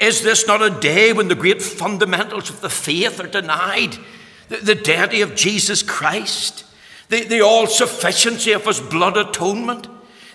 Is 0.00 0.22
this 0.22 0.46
not 0.46 0.62
a 0.62 0.80
day 0.80 1.12
when 1.12 1.28
the 1.28 1.34
great 1.34 1.62
fundamentals 1.62 2.50
of 2.50 2.60
the 2.60 2.70
faith 2.70 3.20
are 3.20 3.26
denied? 3.26 3.96
The, 4.48 4.56
the 4.58 4.74
deity 4.74 5.20
of 5.20 5.34
Jesus 5.34 5.82
Christ, 5.82 6.64
the, 7.08 7.24
the 7.24 7.40
all 7.40 7.66
sufficiency 7.66 8.52
of 8.52 8.64
his 8.64 8.80
blood 8.80 9.16
atonement, 9.16 9.88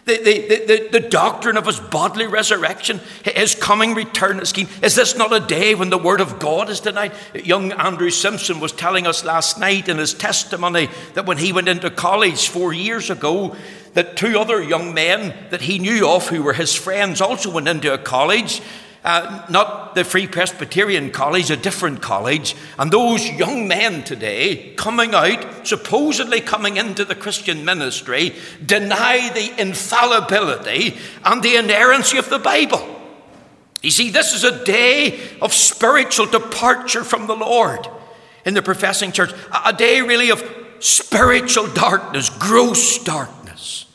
the, 0.06 0.18
the, 0.18 0.66
the, 0.66 1.00
the, 1.00 1.10
doctrine 1.10 1.58
of 1.58 1.66
his 1.66 1.80
bodily 1.80 2.28
resurrection, 2.28 3.02
his 3.24 3.56
coming 3.56 3.96
return 3.96 4.44
scheme. 4.46 4.68
Is 4.84 4.94
this 4.94 5.16
not 5.16 5.34
a 5.34 5.40
day 5.40 5.74
when 5.74 5.90
the 5.90 5.98
word 5.98 6.22
of 6.22 6.38
God 6.38 6.70
is 6.70 6.80
denied? 6.80 7.12
Young 7.34 7.72
Andrew 7.72 8.12
Simpson 8.12 8.60
was 8.60 8.72
telling 8.72 9.08
us 9.08 9.26
last 9.26 9.60
night 9.60 9.90
in 9.90 9.98
his 9.98 10.14
testimony 10.14 10.90
that 11.16 11.26
when 11.26 11.38
he 11.38 11.52
went 11.52 11.68
into 11.68 11.90
college 11.90 12.50
four 12.50 12.72
years 12.72 13.10
ago, 13.10 13.56
that 13.96 14.16
two 14.16 14.38
other 14.38 14.62
young 14.62 14.94
men 14.94 15.34
that 15.50 15.62
he 15.62 15.80
knew 15.80 16.08
of 16.08 16.28
who 16.28 16.44
were 16.44 16.54
his 16.54 16.76
friends 16.76 17.20
also 17.20 17.50
went 17.50 17.68
into 17.68 17.92
a 17.92 17.98
college 17.98 18.62
uh, 19.06 19.46
not 19.50 19.94
the 19.94 20.04
Free 20.04 20.26
Presbyterian 20.26 21.12
College, 21.12 21.52
a 21.52 21.56
different 21.56 22.02
college. 22.02 22.56
And 22.80 22.92
those 22.92 23.24
young 23.30 23.68
men 23.68 24.04
today 24.04 24.74
coming 24.76 25.14
out, 25.14 25.68
supposedly 25.68 26.42
coming 26.42 26.78
into 26.78 27.06
the 27.06 27.14
Christian 27.14 27.64
ministry, 27.64 28.34
deny 28.66 29.30
the 29.30 29.62
infallibility 29.62 30.98
and 31.24 31.44
the 31.44 31.56
inerrancy 31.56 32.18
of 32.18 32.30
the 32.30 32.40
Bible. 32.40 32.84
You 33.84 33.92
see, 33.92 34.10
this 34.10 34.34
is 34.34 34.44
a 34.44 34.66
day 34.66 35.20
of 35.40 35.54
spiritual 35.54 36.26
departure 36.26 37.04
from 37.04 37.28
the 37.28 37.36
Lord 37.36 37.88
in 38.44 38.56
the 38.56 38.64
professing 38.64 39.12
church, 39.12 39.32
a 39.64 39.72
day 39.72 40.02
really 40.02 40.32
of 40.32 40.44
spiritual 40.80 41.68
darkness, 41.68 42.32
gross 42.32 42.98
darkness. 43.04 43.86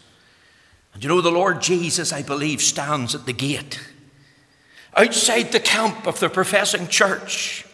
And 0.94 1.02
you 1.02 1.08
know, 1.08 1.20
the 1.20 1.32
Lord 1.32 1.60
Jesus, 1.60 2.12
I 2.12 2.22
believe, 2.22 2.62
stands 2.62 3.16
at 3.16 3.26
the 3.26 3.32
gate 3.32 3.80
outside 4.96 5.52
the 5.52 5.60
camp 5.60 6.06
of 6.06 6.20
the 6.20 6.28
professing 6.28 6.88
church, 6.88 7.64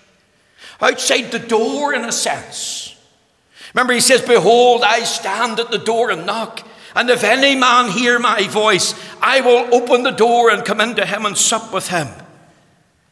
outside 0.80 1.30
the 1.30 1.38
door, 1.38 1.94
in 1.94 2.04
a 2.04 2.12
sense. 2.12 2.96
Remember, 3.74 3.92
he 3.92 4.00
says, 4.00 4.22
Behold, 4.22 4.82
I 4.82 5.00
stand 5.00 5.58
at 5.60 5.70
the 5.70 5.78
door 5.78 6.10
and 6.10 6.26
knock. 6.26 6.66
And 6.94 7.10
if 7.10 7.24
any 7.24 7.54
man 7.54 7.90
hear 7.90 8.18
my 8.18 8.44
voice, 8.44 8.94
I 9.20 9.42
will 9.42 9.74
open 9.74 10.02
the 10.02 10.10
door 10.10 10.50
and 10.50 10.64
come 10.64 10.80
into 10.80 11.04
him 11.04 11.26
and 11.26 11.36
sup 11.36 11.72
with 11.72 11.88
him. 11.88 12.08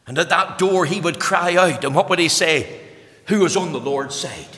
And 0.07 0.17
at 0.17 0.29
that 0.29 0.57
door 0.57 0.85
he 0.85 0.99
would 0.99 1.19
cry 1.19 1.55
out. 1.55 1.83
And 1.83 1.93
what 1.93 2.09
would 2.09 2.19
he 2.19 2.29
say? 2.29 2.81
Who 3.27 3.45
is 3.45 3.55
on 3.55 3.73
the 3.73 3.79
Lord's 3.79 4.15
side? 4.15 4.57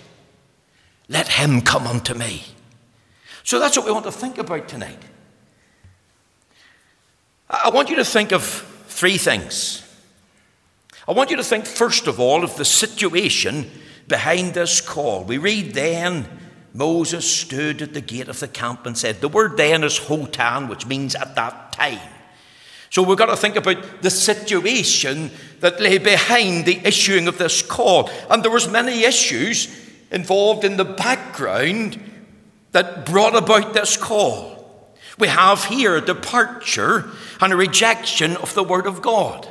Let 1.10 1.28
him 1.28 1.62
come 1.62 1.88
unto 1.88 2.14
me. 2.14 2.44
So 3.44 3.60
that's 3.60 3.78
what 3.78 3.86
we 3.86 3.92
want 3.92 4.06
to 4.06 4.12
think 4.12 4.38
about 4.38 4.68
tonight. 4.68 5.02
I 7.50 7.70
want 7.70 7.90
you 7.90 7.96
to 7.96 8.06
think 8.06 8.34
of 8.34 8.67
three 8.98 9.20
things. 9.20 9.84
I 11.08 11.12
want 11.12 11.30
you 11.30 11.38
to 11.38 11.44
think, 11.44 11.68
first 11.68 12.08
of 12.08 12.20
all, 12.20 12.44
of 12.44 12.58
the 12.58 12.66
situation 12.66 13.70
behind 14.08 14.56
this 14.56 14.82
call. 14.82 15.24
We 15.24 15.38
read 15.38 15.76
then 15.76 16.28
Moses 16.74 17.30
stood 17.30 17.84
at 17.84 17.94
the 17.94 18.02
gate 18.02 18.28
of 18.28 18.40
the 18.40 18.48
camp 18.48 18.88
and 18.88 18.98
said, 18.98 19.22
the 19.22 19.30
word 19.30 19.56
then 19.56 19.84
is 19.84 20.00
hotan, 20.00 20.68
which 20.68 20.88
means 20.88 21.14
at 21.14 21.36
that 21.36 21.74
time. 21.74 22.00
So 22.90 23.04
we've 23.04 23.20
got 23.20 23.28
to 23.28 23.38
think 23.38 23.56
about 23.56 24.02
the 24.02 24.10
situation 24.10 25.30
that 25.60 25.80
lay 25.80 26.00
behind 26.00 26.66
the 26.66 26.82
issuing 26.84 27.28
of 27.28 27.38
this 27.38 27.62
call. 27.62 28.10
And 28.32 28.42
there 28.42 28.50
was 28.50 28.68
many 28.68 29.04
issues 29.04 29.68
involved 30.10 30.64
in 30.64 30.78
the 30.78 30.86
background 30.86 32.00
that 32.72 33.06
brought 33.06 33.36
about 33.36 33.76
this 33.76 33.96
call. 33.96 34.57
We 35.18 35.28
have 35.28 35.66
here 35.66 35.96
a 35.96 36.02
departure 36.02 37.10
and 37.42 37.52
a 37.52 37.56
rejection 37.56 38.38
of 38.38 38.54
the 38.54 38.64
Word 38.64 38.86
of 38.86 39.02
God. 39.02 39.48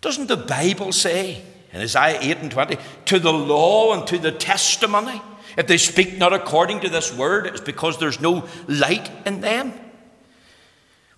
Doesn't 0.00 0.28
the 0.28 0.36
Bible 0.36 0.92
say 0.92 1.42
in 1.72 1.80
Isaiah 1.80 2.18
8 2.20 2.38
and 2.38 2.50
20, 2.50 2.76
to 3.06 3.18
the 3.18 3.32
law 3.32 3.94
and 3.94 4.06
to 4.08 4.18
the 4.18 4.32
testimony, 4.32 5.20
if 5.56 5.66
they 5.66 5.78
speak 5.78 6.18
not 6.18 6.32
according 6.32 6.80
to 6.80 6.88
this 6.88 7.14
word, 7.14 7.46
it's 7.46 7.60
because 7.60 7.98
there's 7.98 8.20
no 8.20 8.48
light 8.68 9.10
in 9.26 9.40
them? 9.40 9.72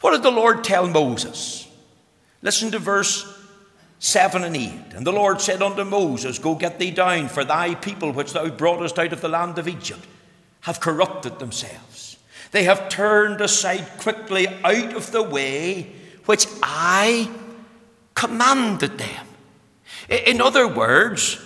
What 0.00 0.11
did 0.11 0.23
the 0.23 0.30
Lord 0.30 0.64
tell 0.64 0.87
Moses? 0.87 1.68
Listen 2.42 2.71
to 2.73 2.78
verse 2.78 3.26
7 4.00 4.44
and 4.44 4.56
8. 4.56 4.73
And 4.97 5.06
the 5.06 5.12
Lord 5.12 5.40
said 5.40 5.62
unto 5.62 5.83
Moses, 5.83 6.38
Go 6.38 6.54
get 6.54 6.78
thee 6.78 6.90
down, 6.90 7.28
for 7.28 7.42
thy 7.42 7.75
people 7.75 8.12
which 8.12 8.33
thou 8.33 8.49
broughtest 8.50 8.99
out 8.99 9.12
of 9.14 9.23
the 9.23 9.28
land 9.28 9.56
of 9.59 9.66
Egypt 9.66 10.06
have 10.61 10.80
corrupted 10.80 11.38
themselves. 11.38 11.93
They 12.54 12.62
have 12.62 12.88
turned 12.88 13.40
aside 13.40 13.84
quickly 13.99 14.46
out 14.46 14.94
of 14.94 15.11
the 15.11 15.25
way 15.25 15.90
which 16.25 16.46
I 16.62 17.28
commanded 18.14 18.96
them. 18.96 19.26
In 20.08 20.40
other 20.40 20.68
words, 20.68 21.40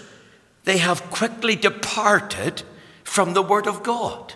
they 0.64 0.76
have 0.76 1.10
quickly 1.10 1.56
departed 1.56 2.62
from 3.04 3.32
the 3.32 3.40
Word 3.40 3.66
of 3.66 3.82
God. 3.82 4.34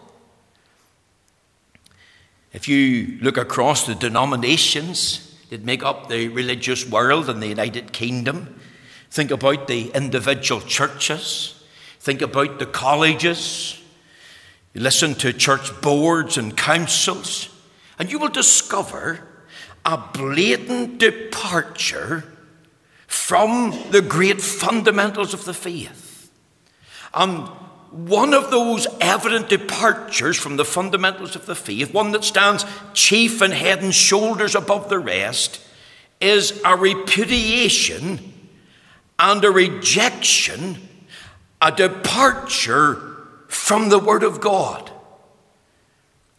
If 2.55 2.67
you 2.69 3.19
look 3.21 3.37
across 3.37 3.85
the 3.85 3.95
denominations 3.95 5.37
that 5.51 5.67
make 5.67 5.83
up 5.83 6.09
the 6.09 6.29
religious 6.29 6.89
world 6.89 7.29
in 7.29 7.41
the 7.41 7.49
United 7.49 7.93
Kingdom, 7.93 8.59
think 9.11 9.31
about 9.31 9.67
the 9.67 9.91
individual 9.91 10.63
churches, 10.63 11.63
think 12.01 12.23
about 12.23 12.59
the 12.59 12.65
colleges, 12.65 13.79
you 14.75 14.81
listen 14.81 15.15
to 15.17 15.33
church 15.33 15.81
boards 15.81 16.39
and 16.39 16.57
councils, 16.57 17.49
and 17.99 18.11
you 18.11 18.19
will 18.19 18.29
discover 18.29 19.21
a 19.85 19.97
blatant 19.97 20.99
departure 20.99 22.25
from 23.07 23.79
the 23.91 24.01
great 24.01 24.41
fundamentals 24.41 25.35
of 25.35 25.45
the 25.45 25.55
faith. 25.55 26.31
And 27.13 27.49
one 27.91 28.33
of 28.33 28.51
those 28.51 28.87
evident 29.01 29.51
departures 29.51 30.39
from 30.39 30.57
the 30.57 30.65
fundamentals 30.65 31.37
of 31.37 31.45
the 31.45 31.55
faith, 31.55 31.93
one 31.93 32.13
that 32.13 32.25
stands 32.25 32.65
chief 32.95 33.43
and 33.43 33.53
head 33.53 33.83
and 33.83 33.95
shoulders 33.95 34.55
above 34.55 34.89
the 34.89 34.99
rest, 34.99 35.61
is 36.21 36.63
a 36.65 36.77
repudiation 36.77 38.33
and 39.19 39.45
a 39.45 39.51
rejection 39.51 40.79
a 41.63 41.71
departure 41.71 43.12
from 43.53 43.91
the 43.91 43.99
Word 43.99 44.23
of 44.23 44.41
God. 44.41 44.91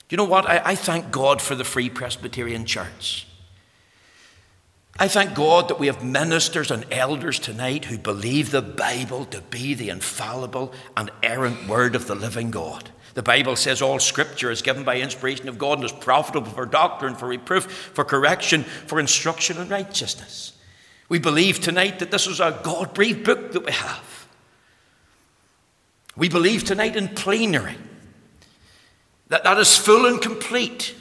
You 0.09 0.17
know 0.17 0.23
what? 0.23 0.47
I, 0.47 0.61
I, 0.63 0.75
thank 0.75 1.11
God 1.11 1.41
for 1.41 1.55
the 1.55 1.63
Free 1.63 1.89
Presbyterian 1.89 2.65
Church. 2.65 3.27
I 4.99 5.07
thank 5.07 5.33
God 5.33 5.69
that 5.69 5.79
we 5.79 5.87
have 5.87 6.03
ministers 6.03 6.69
and 6.69 6.85
elders 6.91 7.39
tonight 7.39 7.85
who 7.85 7.97
believe 7.97 8.51
the 8.51 8.61
Bible 8.61 9.25
to 9.25 9.41
be 9.41 9.73
the 9.73 9.89
infallible 9.89 10.73
and 10.95 11.09
errant 11.23 11.67
Word 11.67 11.95
of 11.95 12.07
the 12.07 12.15
living 12.15 12.51
God. 12.51 12.91
The 13.13 13.23
Bible 13.23 13.55
says 13.55 13.81
all 13.81 13.99
Scripture 13.99 14.51
is 14.51 14.61
given 14.61 14.83
by 14.83 14.99
inspiration 14.99 15.49
of 15.49 15.57
God 15.57 15.77
and 15.77 15.85
is 15.85 15.91
profitable 15.91 16.51
for 16.51 16.65
doctrine, 16.65 17.15
for 17.15 17.27
reproof, 17.27 17.65
for 17.65 18.03
correction, 18.03 18.63
for 18.63 18.99
instruction 18.99 19.57
in 19.57 19.69
righteousness. 19.69 20.53
We 21.09 21.19
believe 21.19 21.59
tonight 21.59 21.99
that 21.99 22.11
this 22.11 22.27
is 22.27 22.39
a 22.39 22.59
God 22.63 22.93
breathed 22.93 23.23
book 23.23 23.51
that 23.51 23.65
we 23.65 23.71
have. 23.71 24.27
We 26.15 26.29
believe 26.29 26.63
tonight 26.63 26.95
in 26.95 27.09
plenary, 27.09 27.75
that 29.29 29.43
that 29.43 29.57
is 29.57 29.75
full 29.75 30.05
and 30.05 30.21
complete 30.21 30.95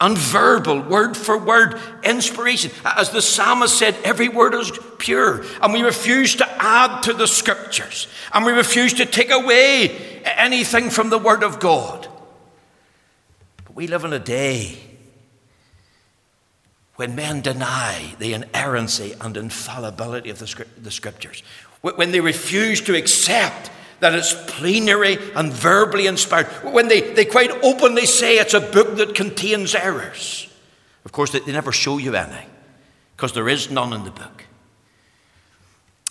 and 0.00 0.16
verbal, 0.16 0.80
word 0.80 1.16
for 1.16 1.36
word 1.36 1.78
inspiration. 2.02 2.70
As 2.84 3.10
the 3.10 3.20
psalmist 3.20 3.78
said, 3.78 3.96
every 4.02 4.28
word 4.28 4.54
is 4.54 4.72
pure. 4.98 5.44
And 5.60 5.74
we 5.74 5.82
refuse 5.82 6.36
to 6.36 6.50
add 6.62 7.02
to 7.02 7.12
the 7.12 7.26
scriptures. 7.26 8.08
And 8.32 8.46
we 8.46 8.52
refuse 8.52 8.94
to 8.94 9.04
take 9.04 9.30
away 9.30 10.22
anything 10.24 10.88
from 10.88 11.10
the 11.10 11.18
word 11.18 11.42
of 11.42 11.60
God. 11.60 12.08
But 13.64 13.74
we 13.74 13.86
live 13.88 14.04
in 14.04 14.14
a 14.14 14.18
day 14.18 14.78
when 16.96 17.14
men 17.14 17.42
deny 17.42 18.14
the 18.18 18.32
inerrancy 18.32 19.14
and 19.20 19.36
infallibility 19.36 20.30
of 20.30 20.38
the 20.38 20.90
scriptures. 20.90 21.42
When 21.82 22.10
they 22.10 22.20
refuse 22.20 22.80
to 22.82 22.96
accept 22.96 23.70
that 24.00 24.14
it's 24.14 24.34
plenary 24.46 25.18
and 25.34 25.52
verbally 25.52 26.06
inspired, 26.06 26.46
when 26.64 26.88
they, 26.88 27.00
they 27.12 27.24
quite 27.24 27.50
openly 27.62 28.06
say 28.06 28.38
it's 28.38 28.54
a 28.54 28.60
book 28.60 28.96
that 28.96 29.14
contains 29.14 29.74
errors. 29.74 30.48
Of 31.04 31.12
course, 31.12 31.30
they, 31.30 31.40
they 31.40 31.52
never 31.52 31.72
show 31.72 31.98
you 31.98 32.14
any, 32.14 32.46
because 33.16 33.32
there 33.32 33.48
is 33.48 33.70
none 33.70 33.92
in 33.92 34.04
the 34.04 34.10
book. 34.10 34.44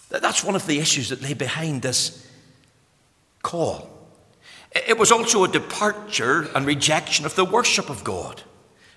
That's 0.10 0.44
one 0.44 0.56
of 0.56 0.66
the 0.66 0.80
issues 0.80 1.10
that 1.10 1.22
lay 1.22 1.34
behind 1.34 1.82
this 1.82 2.28
call. 3.44 3.90
It 4.72 4.98
was 4.98 5.12
also 5.12 5.44
a 5.44 5.48
departure 5.48 6.50
and 6.56 6.66
rejection 6.66 7.26
of 7.26 7.36
the 7.36 7.46
worship 7.46 7.90
of 7.90 8.04
God. 8.04 8.42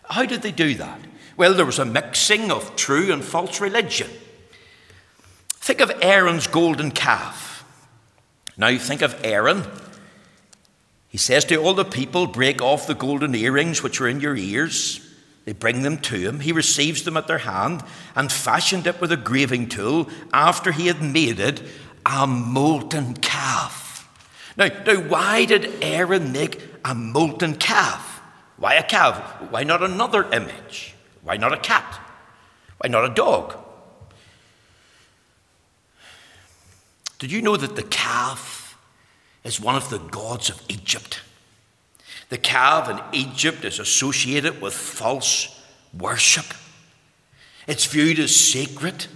How 0.05 0.27
did 0.27 0.43
they 0.43 0.53
do 0.53 0.75
that? 0.75 1.01
Well, 1.37 1.55
there 1.55 1.67
was 1.67 1.79
a 1.79 1.85
mixing 1.85 2.51
of 2.51 2.77
true 2.77 3.13
and 3.13 3.25
false 3.25 3.61
religion. 3.61 4.11
Think 5.49 5.81
of 5.81 5.93
Aaron's 6.03 6.47
golden 6.47 6.91
calf. 6.91 7.51
Now 8.56 8.68
you 8.68 8.78
think 8.78 9.02
of 9.02 9.18
Aaron. 9.25 9.64
He 11.09 11.18
says 11.18 11.44
to 11.47 11.56
all 11.56 11.75
the 11.75 11.85
people, 11.85 12.26
Break 12.26 12.62
off 12.62 12.87
the 12.87 12.94
golden 12.94 13.35
earrings 13.35 13.82
which 13.82 14.00
are 14.00 14.09
in 14.09 14.21
your 14.21 14.37
ears. 14.37 15.00
They 15.44 15.52
bring 15.52 15.82
them 15.82 15.99
to 15.99 16.16
him. 16.16 16.40
He 16.40 16.52
receives 16.52 17.02
them 17.02 17.16
at 17.16 17.26
their 17.26 17.38
hand 17.38 17.82
and 18.14 18.30
fashioned 18.30 18.87
it 18.87 19.00
with 19.00 19.11
a 19.11 19.16
graving 19.16 19.68
tool 19.68 20.09
after 20.32 20.71
he 20.71 20.87
had 20.87 21.02
made 21.02 21.40
it 21.40 21.62
a 22.06 22.26
molten 22.26 23.14
calf. 23.14 24.09
Now, 24.56 24.68
now 24.87 25.00
why 25.00 25.44
did 25.44 25.82
Aaron 25.82 26.32
make 26.32 26.62
a 26.85 26.94
molten 26.94 27.56
calf? 27.56 28.21
Why 28.56 28.75
a 28.75 28.82
calf? 28.82 29.16
Why 29.50 29.64
not 29.64 29.82
another 29.82 30.30
image? 30.32 30.94
Why 31.23 31.37
not 31.37 31.52
a 31.52 31.59
cat? 31.59 32.00
Why 32.78 32.88
not 32.88 33.11
a 33.11 33.14
dog? 33.14 33.56
Did 37.23 37.31
you 37.31 37.41
know 37.41 37.57
that 37.57 37.76
the 37.76 37.85
calf 37.85 38.76
is 39.45 39.61
one 39.61 39.76
of 39.76 39.91
the 39.91 40.00
gods 40.00 40.50
of 40.50 40.61
Egypt? 40.69 41.21
The 42.31 42.37
calf 42.37 42.91
in 42.91 43.00
Egypt 43.12 43.64
is 43.64 43.79
associated 43.79 44.61
with 44.61 44.75
false 44.75 45.64
worship. 45.97 46.47
It's 47.69 47.87
viewed 47.87 48.19
as 48.19 48.35
sacred. 48.35 49.06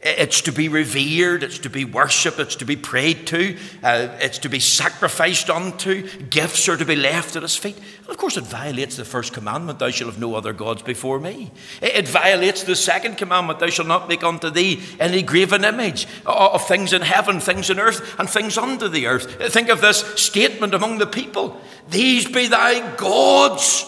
It's 0.00 0.42
to 0.42 0.52
be 0.52 0.68
revered, 0.68 1.42
it's 1.42 1.58
to 1.58 1.70
be 1.70 1.84
worshipped, 1.84 2.38
it's 2.38 2.54
to 2.56 2.64
be 2.64 2.76
prayed 2.76 3.26
to, 3.28 3.56
uh, 3.82 4.16
it's 4.20 4.38
to 4.38 4.48
be 4.48 4.60
sacrificed 4.60 5.50
unto, 5.50 6.06
gifts 6.28 6.68
are 6.68 6.76
to 6.76 6.84
be 6.84 6.94
left 6.94 7.34
at 7.34 7.42
his 7.42 7.56
feet. 7.56 7.76
And 7.76 8.08
of 8.08 8.16
course, 8.16 8.36
it 8.36 8.44
violates 8.44 8.96
the 8.96 9.04
first 9.04 9.32
commandment, 9.32 9.80
thou 9.80 9.90
shalt 9.90 10.12
have 10.12 10.20
no 10.20 10.36
other 10.36 10.52
gods 10.52 10.82
before 10.82 11.18
me. 11.18 11.50
It 11.82 12.06
violates 12.06 12.62
the 12.62 12.76
second 12.76 13.16
commandment, 13.16 13.58
thou 13.58 13.70
shalt 13.70 13.88
not 13.88 14.08
make 14.08 14.22
unto 14.22 14.50
thee 14.50 14.80
any 15.00 15.20
graven 15.20 15.64
image 15.64 16.06
of 16.24 16.68
things 16.68 16.92
in 16.92 17.02
heaven, 17.02 17.40
things 17.40 17.68
in 17.68 17.80
earth, 17.80 18.20
and 18.20 18.30
things 18.30 18.56
under 18.56 18.88
the 18.88 19.08
earth. 19.08 19.52
Think 19.52 19.68
of 19.68 19.80
this 19.80 20.02
statement 20.14 20.74
among 20.74 20.98
the 20.98 21.08
people 21.08 21.60
These 21.88 22.26
be 22.30 22.46
thy 22.46 22.94
gods, 22.94 23.84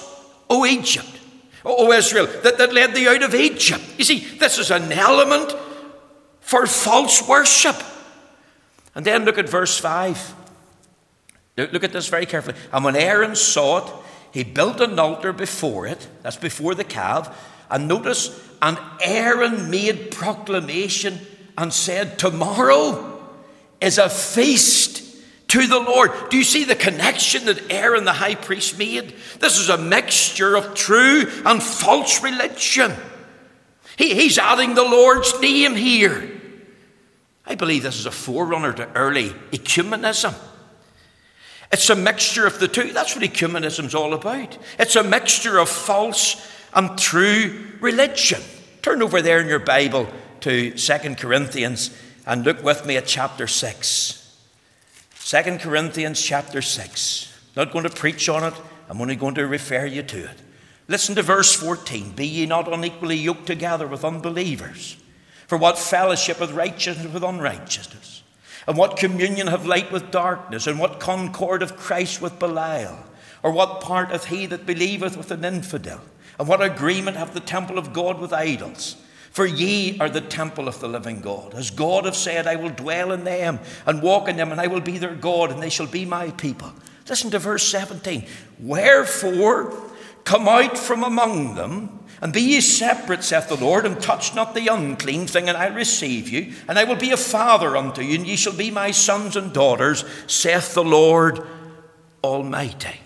O 0.49 0.67
Egypt, 0.67 1.21
O 1.65 1.93
Israel, 1.93 2.27
that, 2.43 2.59
that 2.59 2.73
led 2.73 2.97
thee 2.97 3.07
out 3.07 3.23
of 3.23 3.33
Egypt. 3.33 3.85
You 3.97 4.05
see, 4.05 4.19
this 4.39 4.59
is 4.59 4.73
an 4.73 4.91
element 4.91 5.55
for 6.51 6.67
false 6.67 7.29
worship. 7.29 7.77
And 8.97 9.07
then 9.07 9.25
look 9.25 9.39
at 9.39 9.49
verse 9.49 9.79
5. 9.79 10.35
Look 11.57 11.85
at 11.85 11.93
this 11.93 12.09
very 12.09 12.27
carefully. 12.27 12.57
And 12.73 12.85
when 12.85 12.97
Aaron 12.97 13.37
saw 13.37 13.87
it, 13.87 13.93
he 14.33 14.43
built 14.43 14.81
an 14.81 14.99
altar 14.99 15.33
before 15.33 15.87
it. 15.87 16.09
That's 16.23 16.37
before 16.37 16.75
the 16.75 16.83
calf. 16.83 17.49
And 17.71 17.87
notice, 17.87 18.37
and 18.61 18.77
Aaron 19.01 19.71
made 19.71 20.11
proclamation 20.11 21.21
and 21.57 21.73
said, 21.73 22.19
Tomorrow 22.19 23.23
is 23.81 23.99
a 23.99 24.09
feast 24.09 25.05
to 25.49 25.69
the 25.69 25.79
Lord. 25.79 26.11
Do 26.31 26.37
you 26.37 26.43
see 26.43 26.65
the 26.65 26.75
connection 26.75 27.45
that 27.45 27.71
Aaron 27.71 28.05
the 28.05 28.13
high 28.13 28.35
priest 28.35 28.77
made? 28.77 29.15
This 29.39 29.57
is 29.57 29.69
a 29.69 29.79
mixture 29.79 30.57
of 30.57 30.75
true 30.75 31.31
and 31.47 31.63
false 31.63 32.25
religion. 32.25 32.93
He, 33.97 34.15
he's 34.17 34.37
adding 34.37 34.75
the 34.75 34.83
Lord's 34.83 35.41
name 35.41 35.77
here. 35.77 36.39
I 37.47 37.55
believe 37.55 37.83
this 37.83 37.99
is 37.99 38.07
a 38.07 38.11
forerunner 38.11 38.73
to 38.75 38.89
early 38.93 39.31
ecumenism. 39.53 40.35
It's 41.73 41.89
a 41.89 41.95
mixture 41.95 42.47
of 42.47 42.59
the 42.59 42.69
two. 42.69 42.93
That's 42.93 43.15
what 43.15 43.25
ecumenism's 43.25 43.95
all 43.95 44.13
about. 44.13 44.59
It's 44.79 44.97
a 44.97 45.05
mixture 45.05 45.59
of 45.59 45.69
false 45.69 46.47
and 46.75 46.99
true 46.99 47.67
religion. 47.81 48.41
Turn 48.83 49.03
over 49.03 49.23
there 49.23 49.41
in 49.41 49.47
your 49.47 49.61
Bible 49.61 50.09
to 50.41 50.73
2 50.73 51.15
Corinthians 51.17 51.97
and 52.27 52.45
look 52.45 52.63
with 52.63 52.87
me 52.87 52.97
at 52.97 53.07
chapter 53.07 53.47
6. 53.47 54.17
2 55.25 55.59
Corinthians 55.59 56.21
chapter 56.21 56.61
6. 56.61 57.39
Not 57.57 57.73
going 57.73 57.85
to 57.85 57.91
preach 57.91 58.29
on 58.29 58.45
it, 58.45 58.55
I'm 58.89 59.01
only 59.01 59.17
going 59.17 59.35
to 59.37 59.47
refer 59.47 59.87
you 59.87 60.03
to 60.03 60.25
it. 60.31 60.37
Listen 60.89 61.15
to 61.15 61.23
verse 61.23 61.55
14 61.55 62.13
Be 62.13 62.27
ye 62.27 62.47
not 62.47 62.73
unequally 62.73 63.17
yoked 63.17 63.47
together 63.47 63.87
with 63.87 64.05
unbelievers. 64.05 64.97
For 65.51 65.59
what 65.59 65.81
fellowship 65.81 66.39
with 66.39 66.53
righteousness 66.53 67.13
with 67.13 67.25
unrighteousness? 67.25 68.23
And 68.69 68.77
what 68.77 68.97
communion 68.97 69.49
have 69.49 69.67
light 69.67 69.91
with 69.91 70.13
darkness? 70.13 70.69
And 70.69 70.79
what 70.79 71.01
concord 71.01 71.61
of 71.65 71.77
Christ 71.77 72.23
with 72.23 72.39
Belial? 72.39 72.97
Or 73.43 73.51
what 73.51 73.81
part 73.81 74.11
hath 74.11 74.27
he 74.27 74.47
that 74.47 74.65
believeth 74.65 75.17
with 75.17 75.33
an 75.33 75.45
infidel? 75.45 76.03
And 76.39 76.47
what 76.47 76.63
agreement 76.63 77.17
hath 77.17 77.35
the 77.35 77.41
temple 77.41 77.79
of 77.79 77.93
God 77.93 78.21
with 78.21 78.33
idols? 78.33 78.95
For 79.33 79.45
ye 79.45 79.99
are 79.99 80.09
the 80.09 80.21
temple 80.21 80.69
of 80.69 80.79
the 80.79 80.87
living 80.87 81.21
God. 81.21 81.53
As 81.55 81.71
God 81.71 82.05
hath 82.05 82.15
said, 82.15 82.47
I 82.47 82.55
will 82.55 82.71
dwell 82.71 83.11
in 83.11 83.25
them 83.25 83.59
and 83.87 84.03
walk 84.03 84.29
in 84.29 84.37
them, 84.37 84.53
and 84.53 84.61
I 84.61 84.69
will 84.69 84.81
be 84.81 84.99
their 84.99 85.17
God, 85.17 85.51
and 85.51 85.61
they 85.61 85.69
shall 85.69 85.89
be 85.89 86.05
my 86.05 86.31
people. 86.31 86.73
Listen 87.09 87.33
to 87.33 87.41
verse 87.41 87.67
17. 87.67 88.25
Wherefore, 88.61 89.75
come 90.23 90.47
out 90.47 90.79
from 90.79 91.03
among 91.03 91.57
them 91.57 92.00
and 92.21 92.33
be 92.33 92.43
ye 92.43 92.61
separate, 92.61 93.25
saith 93.25 93.49
the 93.49 93.57
Lord, 93.57 93.87
and 93.87 94.01
touch 94.01 94.35
not 94.35 94.55
the 94.55 94.69
unclean 94.69 95.27
thing, 95.27 95.49
and 95.49 95.57
I'll 95.57 95.73
receive 95.73 96.29
you, 96.29 96.53
and 96.69 96.79
I 96.79 96.85
will 96.85 96.97
be 96.97 97.13
a 97.13 97.17
father 97.17 97.77
unto 97.77 98.03
you, 98.03 98.17
and 98.17 98.27
ye 98.27 98.37
shall 98.37 98.57
be 98.57 98.71
my 98.71 98.91
sons 98.91 99.37
and 99.37 99.53
daughters, 99.53 100.05
saith 100.27 100.75
the 100.75 100.85
Lord 100.85 101.41
Almighty. 102.23 103.01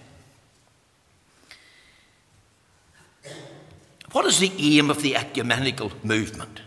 What 4.12 4.26
is 4.26 4.38
the 4.38 4.52
aim 4.58 4.90
of 4.90 5.02
the 5.02 5.16
ecumenical 5.16 5.92
movement? 6.02 6.60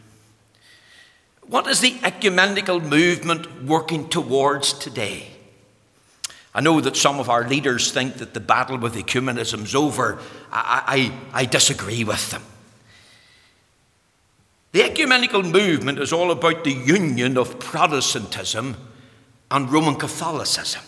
What 1.47 1.67
is 1.67 1.79
the 1.79 1.97
ecumenical 2.03 2.81
movement 2.81 3.63
working 3.63 4.09
towards 4.09 4.73
today? 4.73 5.36
I 6.57 6.59
know 6.59 6.81
that 6.81 6.97
some 6.97 7.19
of 7.19 7.29
our 7.29 7.47
leaders 7.47 7.91
think 7.91 8.15
that 8.15 8.33
the 8.33 8.39
battle 8.39 8.79
with 8.79 8.95
ecumenism 8.95 9.63
is 9.63 9.75
over. 9.75 10.17
I, 10.51 11.11
I, 11.31 11.41
I 11.41 11.45
disagree 11.45 12.03
with 12.03 12.31
them. 12.31 12.41
The 14.71 14.81
ecumenical 14.81 15.43
movement 15.43 15.99
is 15.99 16.11
all 16.11 16.31
about 16.31 16.63
the 16.63 16.71
union 16.71 17.37
of 17.37 17.59
Protestantism 17.59 18.75
and 19.51 19.71
Roman 19.71 19.97
Catholicism. 19.97 20.81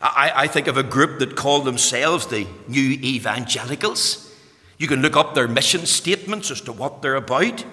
I, 0.00 0.32
I, 0.34 0.46
think 0.48 0.66
of 0.66 0.76
a 0.76 0.82
group 0.82 1.20
that 1.20 1.36
call 1.36 1.60
themselves 1.60 2.26
the 2.26 2.48
New 2.66 2.90
Evangelicals. 2.90 4.34
You 4.78 4.88
can 4.88 5.00
look 5.00 5.16
up 5.16 5.36
their 5.36 5.46
mission 5.46 5.86
statements 5.86 6.50
as 6.50 6.60
to 6.62 6.72
what 6.72 7.02
they're 7.02 7.14
about. 7.14 7.64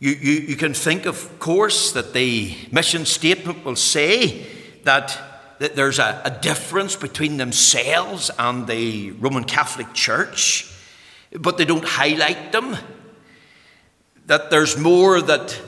You, 0.00 0.10
you, 0.10 0.32
you 0.40 0.56
can 0.56 0.74
think, 0.74 1.06
of 1.06 1.38
course, 1.38 1.92
that 1.92 2.14
the 2.14 2.56
mission 2.72 3.06
statement 3.06 3.64
will 3.64 3.76
say 3.76 4.44
that, 4.86 5.18
that 5.58 5.76
there's 5.76 5.98
a, 5.98 6.22
a 6.24 6.30
difference 6.30 6.96
between 6.96 7.36
themselves 7.36 8.30
and 8.38 8.66
the 8.66 9.12
Roman 9.12 9.44
Catholic 9.44 9.92
Church, 9.94 10.72
but 11.32 11.58
they 11.58 11.64
don't 11.64 11.84
highlight 11.84 12.52
them. 12.52 12.76
That 14.26 14.50
there's 14.50 14.76
more 14.76 15.20
that 15.20 15.60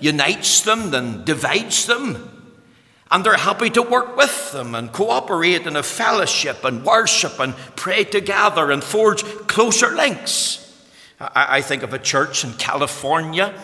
unites 0.00 0.62
them 0.62 0.90
than 0.90 1.24
divides 1.24 1.86
them. 1.86 2.34
And 3.10 3.24
they're 3.24 3.36
happy 3.36 3.70
to 3.70 3.82
work 3.82 4.16
with 4.16 4.52
them 4.52 4.74
and 4.74 4.92
cooperate 4.92 5.66
in 5.66 5.76
a 5.76 5.82
fellowship 5.82 6.64
and 6.64 6.84
worship 6.84 7.38
and 7.40 7.54
pray 7.74 8.04
together 8.04 8.70
and 8.70 8.84
forge 8.84 9.22
closer 9.22 9.94
links. 9.94 10.64
I, 11.18 11.58
I 11.58 11.60
think 11.62 11.82
of 11.82 11.94
a 11.94 11.98
church 11.98 12.44
in 12.44 12.52
California. 12.54 13.54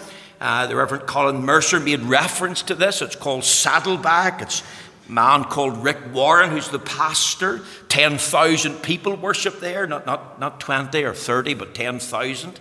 Uh, 0.40 0.66
the 0.66 0.76
Reverend 0.76 1.06
Colin 1.06 1.42
Mercer 1.42 1.78
made 1.78 2.00
reference 2.00 2.62
to 2.62 2.74
this. 2.74 3.02
It's 3.02 3.16
called 3.16 3.44
Saddleback. 3.44 4.42
It's 4.42 4.62
man 5.08 5.44
called 5.44 5.82
Rick 5.82 5.98
Warren, 6.12 6.50
who's 6.50 6.68
the 6.68 6.78
pastor. 6.78 7.60
10,000 7.88 8.82
people 8.82 9.16
worship 9.16 9.60
there, 9.60 9.86
not, 9.86 10.06
not, 10.06 10.40
not 10.40 10.60
20 10.60 11.02
or 11.04 11.14
30, 11.14 11.54
but 11.54 11.74
10,000. 11.74 12.60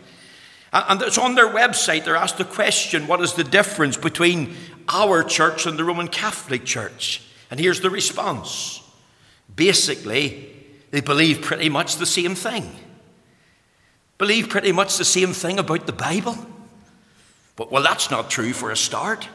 And 0.71 1.01
it's 1.01 1.17
on 1.17 1.35
their 1.35 1.47
website. 1.47 2.05
They're 2.05 2.15
asked 2.15 2.37
the 2.37 2.45
question 2.45 3.07
what 3.07 3.21
is 3.21 3.33
the 3.33 3.43
difference 3.43 3.97
between 3.97 4.55
our 4.89 5.23
church 5.23 5.65
and 5.65 5.77
the 5.77 5.83
Roman 5.83 6.07
Catholic 6.07 6.65
Church? 6.65 7.21
And 7.51 7.59
here's 7.59 7.81
the 7.81 7.89
response 7.89 8.81
basically, 9.55 10.49
they 10.91 11.01
believe 11.01 11.41
pretty 11.41 11.69
much 11.69 11.97
the 11.97 12.05
same 12.05 12.33
thing 12.33 12.71
believe 14.23 14.47
pretty 14.47 14.71
much 14.71 14.97
the 14.97 15.03
same 15.03 15.33
thing 15.33 15.59
about 15.59 15.85
the 15.85 15.91
Bible. 15.91 16.37
But, 17.57 17.71
well, 17.71 17.83
that's 17.83 18.09
not 18.09 18.29
true 18.29 18.53
for 18.53 18.71
a 18.71 18.77
start. 18.77 19.27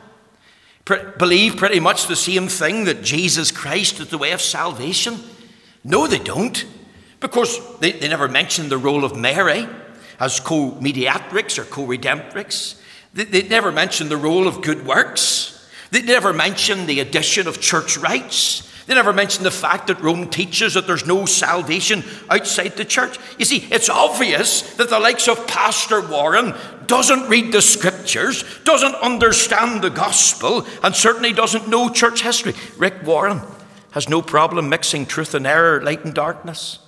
Pre- 0.88 1.04
believe 1.18 1.58
pretty 1.58 1.80
much 1.80 2.06
the 2.06 2.16
same 2.16 2.48
thing 2.48 2.86
that 2.86 3.02
Jesus 3.02 3.50
Christ 3.50 4.00
is 4.00 4.08
the 4.08 4.16
way 4.16 4.32
of 4.32 4.40
salvation. 4.40 5.18
No, 5.84 6.06
they 6.06 6.18
don't, 6.18 6.64
because 7.20 7.60
they, 7.80 7.92
they 7.92 8.08
never 8.08 8.26
mention 8.26 8.70
the 8.70 8.78
role 8.78 9.04
of 9.04 9.14
Mary 9.14 9.68
as 10.18 10.40
co 10.40 10.70
mediatrix 10.80 11.58
or 11.58 11.64
co 11.64 11.86
redemptrix. 11.86 12.80
They, 13.12 13.24
they 13.24 13.42
never 13.42 13.70
mention 13.70 14.08
the 14.08 14.16
role 14.16 14.48
of 14.48 14.62
good 14.62 14.86
works. 14.86 15.70
They 15.90 16.00
never 16.00 16.32
mention 16.32 16.86
the 16.86 17.00
addition 17.00 17.46
of 17.46 17.60
church 17.60 17.98
rites. 17.98 18.67
They 18.88 18.94
never 18.94 19.12
mention 19.12 19.44
the 19.44 19.50
fact 19.50 19.88
that 19.88 20.00
Rome 20.00 20.30
teaches 20.30 20.72
that 20.72 20.86
there's 20.86 21.06
no 21.06 21.26
salvation 21.26 22.02
outside 22.30 22.78
the 22.78 22.86
church. 22.86 23.18
You 23.38 23.44
see, 23.44 23.68
it's 23.70 23.90
obvious 23.90 24.62
that 24.76 24.88
the 24.88 24.98
likes 24.98 25.28
of 25.28 25.46
Pastor 25.46 26.00
Warren 26.00 26.54
doesn't 26.86 27.28
read 27.28 27.52
the 27.52 27.60
scriptures, 27.60 28.44
doesn't 28.64 28.94
understand 28.94 29.82
the 29.82 29.90
gospel, 29.90 30.66
and 30.82 30.96
certainly 30.96 31.34
doesn't 31.34 31.68
know 31.68 31.90
church 31.90 32.22
history. 32.22 32.54
Rick 32.78 33.02
Warren 33.04 33.42
has 33.90 34.08
no 34.08 34.22
problem 34.22 34.70
mixing 34.70 35.04
truth 35.04 35.34
and 35.34 35.46
error, 35.46 35.82
light 35.82 36.06
and 36.06 36.14
darkness. 36.14 36.78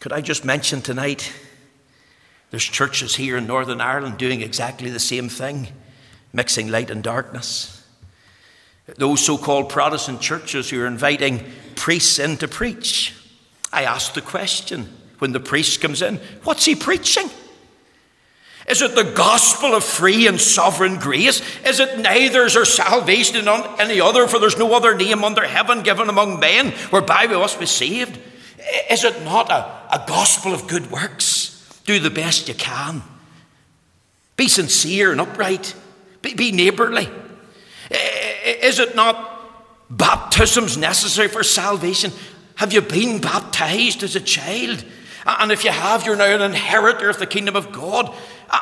Could 0.00 0.14
I 0.14 0.22
just 0.22 0.46
mention 0.46 0.80
tonight 0.80 1.30
there's 2.50 2.64
churches 2.64 3.16
here 3.16 3.36
in 3.36 3.46
Northern 3.46 3.82
Ireland 3.82 4.16
doing 4.16 4.40
exactly 4.40 4.88
the 4.88 4.98
same 4.98 5.28
thing, 5.28 5.68
mixing 6.32 6.68
light 6.68 6.88
and 6.88 7.02
darkness. 7.02 7.81
Those 8.96 9.24
so 9.24 9.38
called 9.38 9.68
Protestant 9.68 10.20
churches 10.20 10.70
who 10.70 10.80
are 10.82 10.86
inviting 10.86 11.44
priests 11.74 12.18
in 12.18 12.36
to 12.38 12.48
preach. 12.48 13.14
I 13.72 13.84
ask 13.84 14.14
the 14.14 14.20
question 14.20 14.88
when 15.18 15.32
the 15.32 15.40
priest 15.40 15.80
comes 15.80 16.02
in, 16.02 16.16
what's 16.44 16.64
he 16.64 16.74
preaching? 16.74 17.30
Is 18.68 18.80
it 18.80 18.94
the 18.94 19.04
gospel 19.04 19.74
of 19.74 19.82
free 19.82 20.26
and 20.26 20.40
sovereign 20.40 20.98
grace? 20.98 21.42
Is 21.66 21.80
it 21.80 21.98
neither 21.98 22.44
is 22.44 22.54
there 22.54 22.64
salvation 22.64 23.36
in 23.36 23.48
any 23.48 24.00
other, 24.00 24.28
for 24.28 24.38
there's 24.38 24.58
no 24.58 24.72
other 24.74 24.94
name 24.94 25.24
under 25.24 25.46
heaven 25.46 25.82
given 25.82 26.08
among 26.08 26.38
men 26.38 26.70
whereby 26.90 27.26
we 27.26 27.34
must 27.34 27.58
be 27.58 27.66
saved? 27.66 28.18
Is 28.88 29.04
it 29.04 29.24
not 29.24 29.50
a, 29.50 29.64
a 29.90 30.04
gospel 30.06 30.54
of 30.54 30.68
good 30.68 30.90
works? 30.90 31.80
Do 31.84 31.98
the 31.98 32.10
best 32.10 32.48
you 32.48 32.54
can. 32.54 33.02
Be 34.36 34.46
sincere 34.46 35.10
and 35.10 35.20
upright. 35.20 35.74
Be, 36.20 36.34
be 36.34 36.52
neighbourly. 36.52 37.08
Is 38.44 38.78
it 38.78 38.94
not 38.94 39.40
baptisms 39.90 40.76
necessary 40.76 41.28
for 41.28 41.42
salvation? 41.42 42.12
Have 42.56 42.72
you 42.72 42.80
been 42.80 43.20
baptized 43.20 44.02
as 44.02 44.16
a 44.16 44.20
child? 44.20 44.84
And 45.26 45.52
if 45.52 45.64
you 45.64 45.70
have, 45.70 46.04
you're 46.04 46.16
now 46.16 46.34
an 46.34 46.42
inheritor 46.42 47.08
of 47.08 47.18
the 47.18 47.26
kingdom 47.26 47.56
of 47.56 47.72
God. 47.72 48.14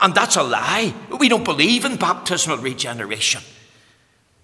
And 0.03 0.15
that's 0.15 0.37
a 0.37 0.43
lie. 0.43 0.95
We 1.19 1.29
don't 1.29 1.45
believe 1.45 1.85
in 1.85 1.97
baptismal 1.97 2.59
regeneration. 2.59 3.43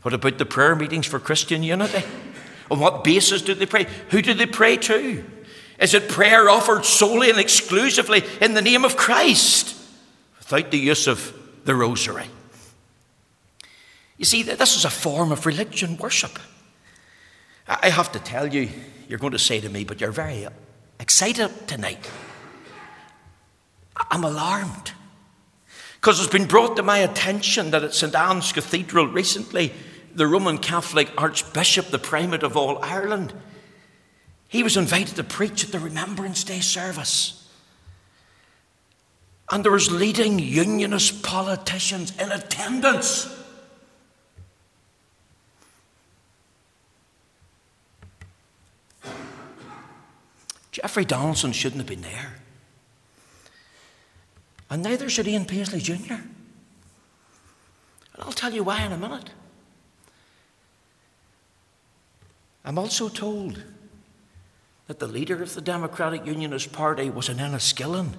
What 0.03 0.15
about 0.15 0.39
the 0.39 0.47
prayer 0.47 0.75
meetings 0.75 1.07
for 1.07 1.19
Christian 1.19 1.63
unity? 1.63 2.03
On 2.71 2.81
what 2.81 3.05
basis 3.05 3.43
do 3.43 3.55
they 3.55 3.67
pray? 3.67 3.87
Who 4.11 4.23
do 4.23 4.35
they 4.35 4.47
pray 4.47 4.77
to? 4.77 5.25
Is 5.79 5.95
it 5.95 6.09
prayer 6.09 6.49
offered 6.49 6.85
solely 6.85 7.31
and 7.31 7.39
exclusively 7.39 8.25
in 8.41 8.55
the 8.55 8.63
name 8.63 8.85
of 8.85 8.97
Christ 8.97 9.77
without 10.39 10.71
the 10.71 10.79
use 10.79 11.07
of 11.07 11.33
the 11.65 11.75
rosary? 11.75 12.27
You 14.19 14.25
see, 14.25 14.43
this 14.43 14.77
is 14.77 14.85
a 14.85 14.91
form 14.91 15.33
of 15.33 15.47
religion 15.47 15.97
worship. 15.97 16.39
I 17.69 17.91
have 17.91 18.13
to 18.13 18.19
tell 18.19 18.53
you, 18.53 18.69
you're 19.09 19.19
going 19.19 19.33
to 19.33 19.39
say 19.39 19.61
to 19.61 19.69
me, 19.69 19.85
but 19.85 20.01
you're 20.01 20.13
very 20.13 20.47
excited 20.99 21.51
tonight. 21.67 22.09
I'm 24.11 24.25
alarmed. 24.25 24.93
Because 25.95 26.21
it's 26.21 26.33
been 26.33 26.47
brought 26.47 26.77
to 26.77 26.83
my 26.83 26.99
attention 26.99 27.71
that 27.73 27.83
at 27.83 27.95
St 27.95 28.15
Anne's 28.15 28.53
Cathedral 28.53 29.09
recently, 29.09 29.73
the 30.15 30.27
Roman 30.27 30.59
Catholic 30.59 31.11
Archbishop, 31.19 31.89
the 31.89 31.99
Primate 31.99 32.43
of 32.43 32.57
all 32.57 32.79
Ireland, 32.83 33.35
he 34.49 34.63
was 34.63 34.77
invited 34.77 35.17
to 35.17 35.25
preach 35.25 35.65
at 35.65 35.73
the 35.73 35.79
Remembrance 35.79 36.45
Day 36.45 36.61
service. 36.61 37.51
And 39.51 39.65
there 39.65 39.73
was 39.73 39.91
leading 39.91 40.39
unionist 40.39 41.23
politicians 41.23 42.17
in 42.21 42.31
attendance. 42.33 43.36
Jeffrey 50.77 51.07
Donaldson 51.07 51.53
shouldn't 51.53 51.81
have 51.81 51.87
been 51.87 52.03
there. 52.03 52.35
And 54.69 54.83
neither 54.83 55.09
should 55.09 55.27
Ian 55.27 55.47
Paisley 55.47 55.81
Jr. 55.81 56.13
And 56.13 56.29
I'll 58.19 58.31
tell 58.33 58.53
you 58.53 58.63
why 58.63 58.83
in 58.83 58.93
a 58.93 58.99
minute. 58.99 59.31
I'm 62.63 62.79
also 62.79 63.09
told 63.09 63.63
that 64.87 64.99
the 64.99 65.07
leader 65.07 65.43
of 65.43 65.55
the 65.55 65.63
Democratic 65.63 66.27
Unionist 66.27 66.73
Party 66.73 67.09
was 67.09 67.31
in 67.31 67.39
Enniskillen 67.39 68.11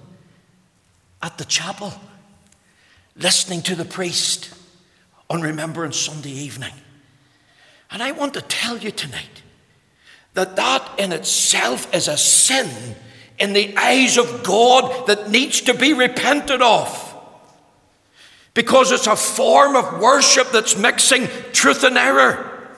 at 1.22 1.38
the 1.38 1.46
chapel, 1.46 1.94
listening 3.16 3.62
to 3.62 3.76
the 3.76 3.86
priest 3.86 4.52
on 5.30 5.44
Remembrance 5.44 5.98
Sunday 5.98 6.32
evening. 6.32 6.74
And 7.92 8.02
I 8.02 8.14
want 8.14 8.34
to 8.34 8.42
tell 8.42 8.80
you 8.80 8.90
tonight 8.90 9.44
that 10.38 10.56
that 10.56 11.00
in 11.00 11.12
itself 11.12 11.92
is 11.96 12.08
a 12.08 12.16
sin 12.16 12.70
in 13.40 13.54
the 13.54 13.76
eyes 13.76 14.20
of 14.20 14.44
God 14.44 15.08
that 15.08 15.32
needs 15.32 15.62
to 15.62 15.74
be 15.74 15.94
repented 15.94 16.62
of. 16.62 17.04
Because 18.54 18.92
it's 18.92 19.08
a 19.08 19.16
form 19.16 19.76
of 19.76 20.00
worship 20.00 20.52
that's 20.52 20.78
mixing 20.78 21.28
truth 21.54 21.84
and 21.84 21.98
error. 21.98 22.70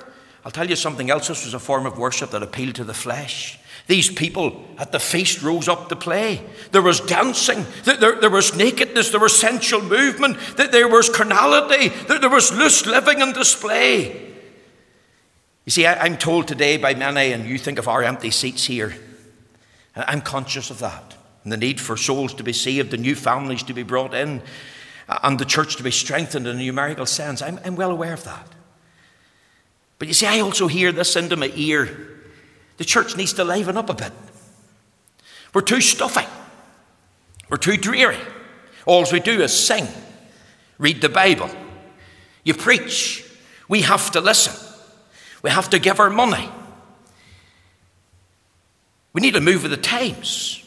I'll 0.46 0.54
tell 0.54 0.70
you 0.70 0.78
something 0.78 1.10
else. 1.10 1.28
This 1.28 1.44
was 1.44 1.54
a 1.54 1.60
form 1.60 1.86
of 1.86 1.98
worship 1.98 2.32
that 2.32 2.42
appealed 2.42 2.76
to 2.76 2.86
the 2.86 2.94
flesh. 2.94 3.60
These 3.88 4.10
people 4.10 4.66
at 4.78 4.94
the 4.94 5.00
feast 5.00 5.44
rose 5.44 5.68
up 5.68 5.90
to 5.90 5.98
play. 5.98 6.42
There 6.72 6.82
was 6.82 7.02
dancing, 7.02 7.66
there, 7.84 8.22
there 8.22 8.30
was 8.30 8.56
nakedness, 8.56 9.10
there 9.10 9.20
was 9.20 9.38
sensual 9.38 9.82
movement, 9.82 10.38
there 10.56 10.88
was 10.88 11.10
carnality, 11.10 11.90
there 12.08 12.30
was 12.30 12.54
loose 12.54 12.86
living 12.86 13.22
and 13.22 13.34
display. 13.34 14.29
You 15.70 15.72
see, 15.72 15.86
I, 15.86 16.08
am 16.08 16.18
told 16.18 16.48
today 16.48 16.78
by 16.78 16.96
many, 16.96 17.32
and 17.32 17.46
you 17.46 17.60
think 17.60 17.78
of 17.78 17.88
our 17.88 18.02
empty 18.02 18.32
seats 18.32 18.66
here, 18.66 18.96
I'm 19.96 20.20
conscious 20.20 20.72
of 20.72 20.80
that. 20.80 21.16
And 21.44 21.54
the 21.54 21.58
need 21.58 21.80
for 21.80 21.96
souls 21.96 22.34
to 22.34 22.44
be 22.44 22.54
saved, 22.54 22.90
the 22.90 22.98
new 22.98 23.14
families 23.14 23.62
to 23.62 23.76
be 23.76 23.84
brought 23.84 24.16
in, 24.16 24.42
uh, 25.08 25.20
and 25.22 25.38
the 25.38 25.46
church 25.46 25.76
to 25.76 25.84
be 25.84 25.92
strengthened 25.92 26.48
in 26.48 26.56
a 26.56 26.60
numerical 26.60 27.06
sense. 27.06 27.44
I'm, 27.44 27.60
I'm 27.64 27.76
well 27.76 27.92
aware 27.92 28.16
of 28.16 28.24
that. 28.24 28.48
But 30.00 30.08
you 30.08 30.16
see, 30.16 30.26
I 30.26 30.40
also 30.40 30.66
hear 30.66 30.92
this 30.92 31.16
into 31.16 31.36
my 31.36 31.52
ear. 31.54 32.20
The 32.78 32.84
church 32.84 33.16
needs 33.16 33.34
to 33.34 33.44
liven 33.44 33.78
up 33.78 33.92
a 33.92 33.94
bit. 33.94 34.12
We're 35.54 35.62
too 35.62 35.82
stuffy. 35.82 36.26
We're 37.48 37.58
too 37.58 37.78
dreary. 37.78 38.18
All 38.88 39.06
we 39.12 39.20
do 39.20 39.40
is 39.44 39.54
sing, 39.54 39.88
read 40.80 41.00
the 41.00 41.10
Bible. 41.10 41.52
You 42.44 42.56
preach. 42.56 43.24
We 43.68 43.82
have 43.82 44.10
to 44.14 44.20
listen. 44.20 44.69
We 45.42 45.50
have 45.50 45.70
to 45.72 45.80
give 45.80 46.00
our 46.00 46.10
money. 46.10 46.50
We 49.14 49.22
need 49.22 49.34
to 49.34 49.42
move 49.42 49.64
with 49.64 49.72
the 49.72 49.78
times. 49.78 50.64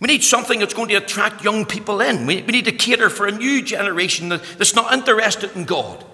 We 0.00 0.08
need 0.08 0.24
something 0.24 0.58
that's 0.58 0.74
going 0.74 0.88
to 0.88 0.96
attract 0.96 1.44
young 1.44 1.64
people 1.64 2.00
in. 2.00 2.26
We, 2.26 2.42
we 2.42 2.52
need 2.52 2.64
to 2.64 2.72
cater 2.72 3.08
for 3.08 3.26
a 3.26 3.32
new 3.32 3.62
generation 3.62 4.28
that, 4.30 4.42
that's 4.58 4.74
not 4.74 4.92
interested 4.92 5.54
in 5.54 5.64
God. 5.64 6.04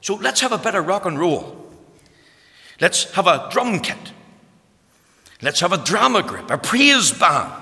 So 0.00 0.14
let's 0.14 0.40
have 0.40 0.52
a 0.52 0.58
bit 0.58 0.74
of 0.74 0.86
rock 0.86 1.06
and 1.06 1.18
roll. 1.18 1.60
Let's 2.80 3.10
have 3.14 3.26
a 3.26 3.48
drum 3.50 3.80
kit. 3.80 4.12
Let's 5.42 5.60
have 5.60 5.72
a 5.72 5.78
drama 5.78 6.22
group, 6.22 6.50
a 6.50 6.58
praise 6.58 7.12
band. 7.12 7.52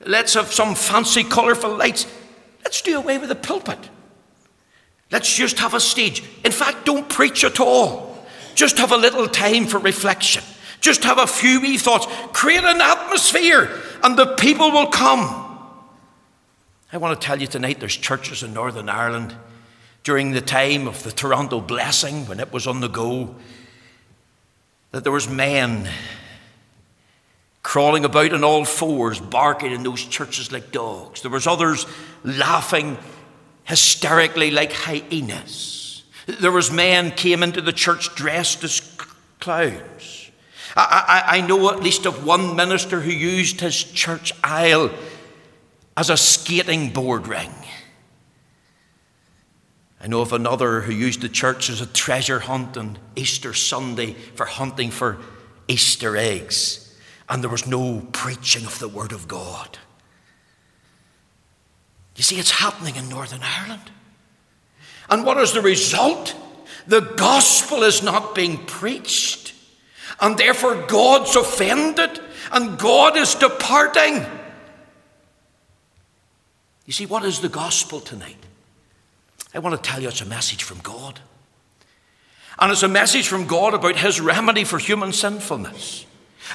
Let's 0.00 0.34
have 0.34 0.52
some 0.52 0.74
fancy, 0.74 1.24
colourful 1.24 1.76
lights. 1.76 2.06
Let's 2.64 2.80
do 2.82 2.96
away 2.96 3.18
with 3.18 3.28
the 3.28 3.34
pulpit. 3.34 3.90
Let's 5.10 5.34
just 5.34 5.58
have 5.58 5.74
a 5.74 5.80
stage. 5.80 6.22
In 6.44 6.52
fact, 6.52 6.86
don't 6.86 7.08
preach 7.08 7.44
at 7.44 7.60
all. 7.60 8.24
Just 8.54 8.78
have 8.78 8.92
a 8.92 8.96
little 8.96 9.26
time 9.26 9.66
for 9.66 9.78
reflection. 9.78 10.42
Just 10.80 11.04
have 11.04 11.18
a 11.18 11.26
few 11.26 11.60
wee 11.60 11.78
thoughts. 11.78 12.06
Create 12.32 12.64
an 12.64 12.80
atmosphere, 12.80 13.70
and 14.02 14.16
the 14.16 14.34
people 14.36 14.70
will 14.70 14.86
come. 14.86 15.46
I 16.92 16.96
want 16.96 17.20
to 17.20 17.26
tell 17.26 17.40
you 17.40 17.46
tonight 17.46 17.80
there's 17.80 17.96
churches 17.96 18.42
in 18.42 18.52
Northern 18.52 18.88
Ireland 18.88 19.34
during 20.02 20.32
the 20.32 20.40
time 20.40 20.88
of 20.88 21.02
the 21.02 21.12
Toronto 21.12 21.60
blessing 21.60 22.26
when 22.26 22.40
it 22.40 22.52
was 22.52 22.66
on 22.66 22.80
the 22.80 22.88
go 22.88 23.34
that 24.92 25.04
there 25.04 25.12
was 25.12 25.28
men 25.28 25.88
crawling 27.62 28.04
about 28.04 28.32
on 28.32 28.42
all 28.42 28.64
fours 28.64 29.20
barking 29.20 29.72
in 29.72 29.82
those 29.82 30.04
churches 30.04 30.50
like 30.50 30.72
dogs 30.72 31.20
there 31.20 31.30
was 31.30 31.46
others 31.46 31.84
laughing 32.24 32.96
hysterically 33.64 34.50
like 34.50 34.72
hyenas. 34.72 36.02
There 36.26 36.52
was 36.52 36.70
men 36.70 37.10
came 37.10 37.42
into 37.42 37.60
the 37.60 37.72
church 37.72 38.14
dressed 38.14 38.62
as 38.64 38.80
clowns. 39.40 40.30
I, 40.76 41.24
I, 41.26 41.38
I 41.38 41.40
know 41.40 41.70
at 41.70 41.82
least 41.82 42.06
of 42.06 42.24
one 42.24 42.54
minister 42.56 43.00
who 43.00 43.10
used 43.10 43.60
his 43.60 43.82
church 43.82 44.32
aisle 44.44 44.90
as 45.96 46.10
a 46.10 46.16
skating 46.16 46.90
board 46.90 47.26
ring. 47.26 47.52
I 50.00 50.06
know 50.06 50.22
of 50.22 50.32
another 50.32 50.80
who 50.80 50.92
used 50.92 51.20
the 51.20 51.28
church 51.28 51.68
as 51.68 51.80
a 51.80 51.86
treasure 51.86 52.40
hunt 52.40 52.76
on 52.76 52.98
Easter 53.16 53.52
Sunday 53.52 54.14
for 54.14 54.46
hunting 54.46 54.90
for 54.90 55.18
Easter 55.68 56.16
eggs, 56.16 56.98
and 57.28 57.42
there 57.42 57.50
was 57.50 57.66
no 57.66 58.06
preaching 58.12 58.64
of 58.64 58.78
the 58.78 58.88
Word 58.88 59.12
of 59.12 59.28
God. 59.28 59.78
You 62.20 62.24
see, 62.24 62.38
it's 62.38 62.50
happening 62.50 62.96
in 62.96 63.08
Northern 63.08 63.40
Ireland. 63.42 63.90
And 65.08 65.24
what 65.24 65.38
is 65.38 65.54
the 65.54 65.62
result? 65.62 66.36
The 66.86 67.00
gospel 67.00 67.82
is 67.82 68.02
not 68.02 68.34
being 68.34 68.58
preached, 68.66 69.54
and 70.20 70.36
therefore 70.36 70.86
God's 70.86 71.34
offended, 71.34 72.20
and 72.52 72.78
God 72.78 73.16
is 73.16 73.34
departing. 73.36 74.26
You 76.84 76.92
see, 76.92 77.06
what 77.06 77.24
is 77.24 77.40
the 77.40 77.48
gospel 77.48 78.00
tonight? 78.00 78.36
I 79.54 79.60
want 79.60 79.82
to 79.82 79.90
tell 79.90 80.02
you 80.02 80.08
it's 80.08 80.20
a 80.20 80.26
message 80.26 80.62
from 80.62 80.80
God. 80.80 81.20
And 82.58 82.70
it's 82.70 82.82
a 82.82 82.88
message 82.88 83.28
from 83.28 83.46
God 83.46 83.72
about 83.72 83.96
His 83.96 84.20
remedy 84.20 84.64
for 84.64 84.76
human 84.76 85.14
sinfulness. 85.14 86.04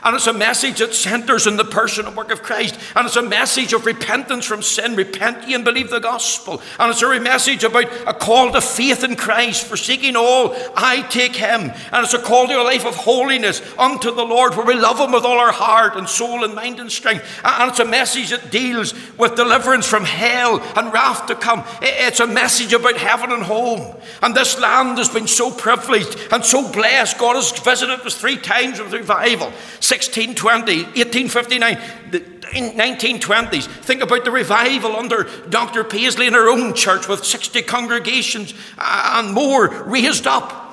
And 0.03 0.15
it's 0.15 0.27
a 0.27 0.33
message 0.33 0.79
that 0.79 0.93
centers 0.93 1.47
in 1.47 1.57
the 1.57 1.65
person 1.65 2.05
and 2.05 2.15
work 2.15 2.31
of 2.31 2.43
Christ. 2.43 2.79
And 2.95 3.05
it's 3.05 3.15
a 3.15 3.21
message 3.21 3.73
of 3.73 3.85
repentance 3.85 4.45
from 4.45 4.61
sin. 4.61 4.95
Repent 4.95 5.47
ye 5.47 5.53
and 5.53 5.63
believe 5.63 5.89
the 5.89 5.99
gospel. 5.99 6.61
And 6.79 6.91
it's 6.91 7.01
a 7.01 7.19
message 7.19 7.63
about 7.63 7.91
a 8.07 8.13
call 8.13 8.51
to 8.51 8.61
faith 8.61 9.03
in 9.03 9.15
Christ, 9.15 9.65
forsaking 9.65 10.15
all, 10.15 10.55
I 10.75 11.01
take 11.09 11.35
him. 11.35 11.71
And 11.91 12.03
it's 12.03 12.13
a 12.13 12.21
call 12.21 12.47
to 12.47 12.61
a 12.61 12.63
life 12.63 12.85
of 12.85 12.95
holiness 12.95 13.61
unto 13.77 14.13
the 14.13 14.25
Lord, 14.25 14.55
where 14.55 14.65
we 14.65 14.75
love 14.75 14.99
him 14.99 15.11
with 15.11 15.25
all 15.25 15.39
our 15.39 15.51
heart 15.51 15.95
and 15.95 16.07
soul 16.07 16.43
and 16.43 16.53
mind 16.53 16.79
and 16.79 16.91
strength. 16.91 17.25
And 17.43 17.69
it's 17.69 17.79
a 17.79 17.85
message 17.85 18.29
that 18.29 18.51
deals 18.51 18.93
with 19.17 19.35
deliverance 19.35 19.87
from 19.87 20.03
hell 20.03 20.61
and 20.75 20.93
wrath 20.93 21.27
to 21.27 21.35
come. 21.35 21.63
It's 21.81 22.19
a 22.19 22.27
message 22.27 22.73
about 22.73 22.97
heaven 22.97 23.31
and 23.31 23.43
home. 23.43 23.95
And 24.21 24.35
this 24.35 24.59
land 24.59 24.97
has 24.97 25.09
been 25.09 25.27
so 25.27 25.51
privileged 25.51 26.17
and 26.31 26.43
so 26.43 26.71
blessed. 26.71 27.17
God 27.17 27.35
has 27.35 27.51
visited 27.59 28.01
us 28.01 28.15
three 28.15 28.37
times 28.37 28.79
with 28.79 28.93
revival. 28.93 29.51
1620, 29.85 30.83
1859, 30.83 31.77
the 32.11 32.19
1920s. 32.19 33.67
Think 33.67 34.01
about 34.01 34.25
the 34.25 34.31
revival 34.31 34.95
under 34.95 35.23
Dr. 35.49 35.83
Paisley 35.83 36.27
in 36.27 36.33
her 36.33 36.49
own 36.49 36.73
church 36.73 37.07
with 37.07 37.25
60 37.25 37.61
congregations 37.63 38.53
uh, 38.77 39.21
and 39.23 39.33
more 39.33 39.67
raised 39.83 40.27
up. 40.27 40.63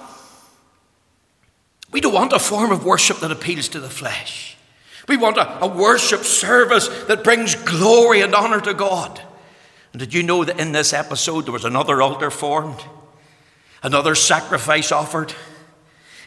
We 1.91 2.01
don't 2.01 2.15
want 2.15 2.33
a 2.33 2.39
form 2.39 2.73
of 2.73 2.85
worship 2.85 3.19
that 3.19 3.31
appeals 3.31 3.69
to 3.71 3.81
the 3.81 3.91
flesh. 3.91 4.57
We 5.09 5.17
want 5.17 5.37
a, 5.37 5.65
a 5.65 5.67
worship 5.67 6.23
service 6.23 6.89
that 7.05 7.23
brings 7.25 7.55
glory 7.55 8.23
and 8.23 8.35
honour 8.35 8.61
to 8.63 8.75
God. 8.75 9.21
And 9.93 10.01
did 10.01 10.15
you 10.15 10.23
know 10.23 10.45
that 10.45 10.59
in 10.59 10.73
this 10.73 10.93
episode 10.93 11.43
there 11.43 11.53
was 11.53 11.67
another 11.67 12.01
altar 12.01 12.31
formed? 12.31 12.83
Another 13.83 14.15
sacrifice 14.15 14.91
offered? 14.91 15.35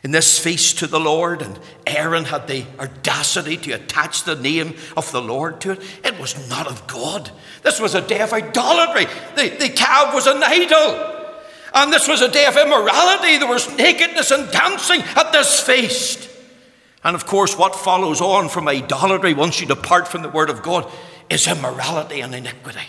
In 0.06 0.12
this 0.12 0.38
feast 0.38 0.78
to 0.78 0.86
the 0.86 1.00
Lord, 1.00 1.42
and 1.42 1.60
Aaron 1.88 2.26
had 2.26 2.48
the 2.48 2.64
audacity 2.78 3.58
to 3.58 3.72
attach 3.72 4.24
the 4.24 4.36
name 4.36 4.76
of 4.96 5.12
the 5.12 5.20
Lord 5.20 5.60
to 5.62 5.72
it. 5.72 5.82
It 6.04 6.20
was 6.20 6.48
not 6.48 6.68
of 6.68 6.86
God. 6.86 7.32
This 7.64 7.80
was 7.80 7.96
a 7.96 8.08
day 8.08 8.22
of 8.22 8.32
idolatry. 8.32 9.06
The, 9.36 9.58
the 9.58 9.70
calf 9.70 10.14
was 10.14 10.28
an 10.28 10.44
idol. 10.44 11.34
And 11.74 11.92
this 11.92 12.08
was 12.08 12.22
a 12.22 12.30
day 12.30 12.46
of 12.46 12.56
immorality. 12.56 13.40
There 13.40 13.50
was 13.50 13.76
nakedness 13.80 14.30
and 14.30 14.52
dancing 14.52 15.02
at 15.02 15.32
this 15.32 15.60
feast. 15.60 16.30
And 17.04 17.16
of 17.16 17.26
course, 17.26 17.58
what 17.58 17.76
follows 17.76 18.22
on 18.22 18.48
from 18.50 18.68
idolatry 18.68 19.34
once 19.34 19.60
you 19.60 19.66
depart 19.66 20.08
from 20.08 20.22
the 20.22 20.30
Word 20.30 20.52
of 20.52 20.62
God 20.62 20.88
is 21.32 21.48
immorality 21.48 22.22
and 22.22 22.36
iniquity. 22.36 22.88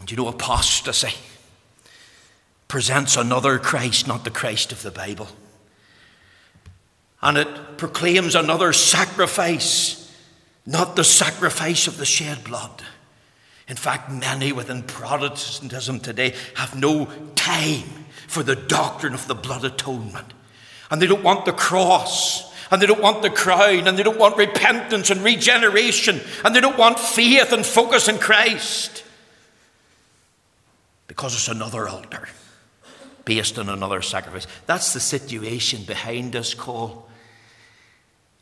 And 0.00 0.10
you 0.10 0.16
know 0.16 0.26
apostasy 0.26 1.14
presents 2.70 3.16
another 3.16 3.58
Christ, 3.58 4.06
not 4.06 4.22
the 4.22 4.30
Christ 4.30 4.70
of 4.70 4.82
the 4.82 4.92
Bible. 4.92 5.28
And 7.20 7.36
it 7.36 7.76
proclaims 7.76 8.36
another 8.36 8.72
sacrifice, 8.72 10.16
not 10.64 10.94
the 10.94 11.04
sacrifice 11.04 11.88
of 11.88 11.98
the 11.98 12.06
shed 12.06 12.44
blood. 12.44 12.82
In 13.68 13.74
fact, 13.76 14.10
many 14.10 14.52
within 14.52 14.84
Protestantism 14.84 15.98
today 15.98 16.32
have 16.54 16.78
no 16.78 17.08
time 17.34 18.06
for 18.28 18.44
the 18.44 18.56
doctrine 18.56 19.14
of 19.14 19.26
the 19.26 19.34
blood 19.34 19.64
atonement. 19.64 20.32
And 20.92 21.02
they 21.02 21.08
don't 21.08 21.24
want 21.24 21.46
the 21.46 21.52
cross, 21.52 22.54
and 22.70 22.80
they 22.80 22.86
don't 22.86 23.02
want 23.02 23.22
the 23.22 23.30
crown, 23.30 23.88
and 23.88 23.98
they 23.98 24.04
don't 24.04 24.18
want 24.18 24.36
repentance 24.36 25.10
and 25.10 25.22
regeneration, 25.22 26.20
and 26.44 26.54
they 26.54 26.60
don't 26.60 26.78
want 26.78 27.00
faith 27.00 27.52
and 27.52 27.66
focus 27.66 28.06
in 28.06 28.18
Christ. 28.18 29.02
Because 31.08 31.34
it's 31.34 31.48
another 31.48 31.88
altar 31.88 32.28
based 33.30 33.60
on 33.60 33.68
another 33.68 34.02
sacrifice. 34.02 34.48
That's 34.66 34.92
the 34.92 34.98
situation 34.98 35.84
behind 35.84 36.32
this 36.32 36.52
call. 36.52 37.08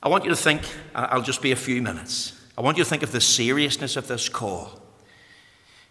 I 0.02 0.08
want 0.08 0.24
you 0.24 0.30
to 0.30 0.36
think, 0.36 0.62
I'll 0.94 1.20
just 1.20 1.42
be 1.42 1.52
a 1.52 1.56
few 1.56 1.82
minutes. 1.82 2.32
I 2.56 2.62
want 2.62 2.78
you 2.78 2.84
to 2.84 2.88
think 2.88 3.02
of 3.02 3.12
the 3.12 3.20
seriousness 3.20 3.96
of 3.96 4.08
this 4.08 4.30
call. 4.30 4.80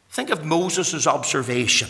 Think 0.10 0.32
of 0.32 0.44
Moses' 0.44 1.06
observation. 1.06 1.90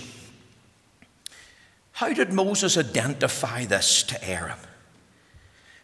How 1.94 2.12
did 2.12 2.34
Moses 2.34 2.78
identify 2.78 3.64
this 3.64 4.04
to 4.04 4.30
Aaron? 4.30 4.60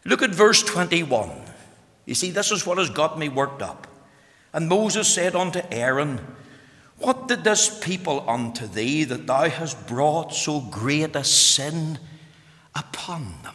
Look 0.03 0.23
at 0.23 0.31
verse 0.31 0.61
21. 0.61 1.31
You 2.05 2.15
see, 2.15 2.31
this 2.31 2.51
is 2.51 2.67
what 2.67 2.79
has 2.79 2.89
got 2.89 3.17
me 3.17 3.29
worked 3.29 3.61
up. 3.61 3.87
And 4.51 4.67
Moses 4.67 5.07
said 5.07 5.37
unto 5.37 5.61
Aaron, 5.71 6.19
what 7.03 7.27
did 7.27 7.43
this 7.43 7.79
people 7.83 8.23
unto 8.29 8.65
thee 8.65 9.03
that 9.03 9.27
thou 9.27 9.49
hast 9.49 9.87
brought 9.87 10.33
so 10.33 10.61
great 10.61 11.15
a 11.15 11.23
sin 11.23 11.99
upon 12.73 13.33
them? 13.43 13.53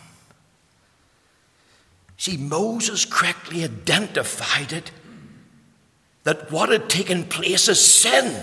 See, 2.18 2.36
Moses 2.36 3.04
correctly 3.04 3.64
identified 3.64 4.72
it 4.72 4.90
that 6.24 6.50
what 6.52 6.68
had 6.68 6.90
taken 6.90 7.24
place 7.24 7.68
is 7.68 7.82
sin. 7.82 8.42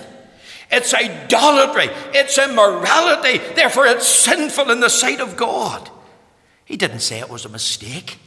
It's 0.72 0.94
idolatry, 0.94 1.90
it's 2.14 2.40
immorality, 2.40 3.38
therefore 3.54 3.86
it's 3.86 4.08
sinful 4.08 4.72
in 4.72 4.80
the 4.80 4.90
sight 4.90 5.20
of 5.20 5.38
God. 5.38 5.92
He 6.66 6.78
didn't 6.78 7.02
say 7.02 7.20
it 7.20 7.30
was 7.30 7.46
a 7.46 7.50
mistake. 7.50 8.18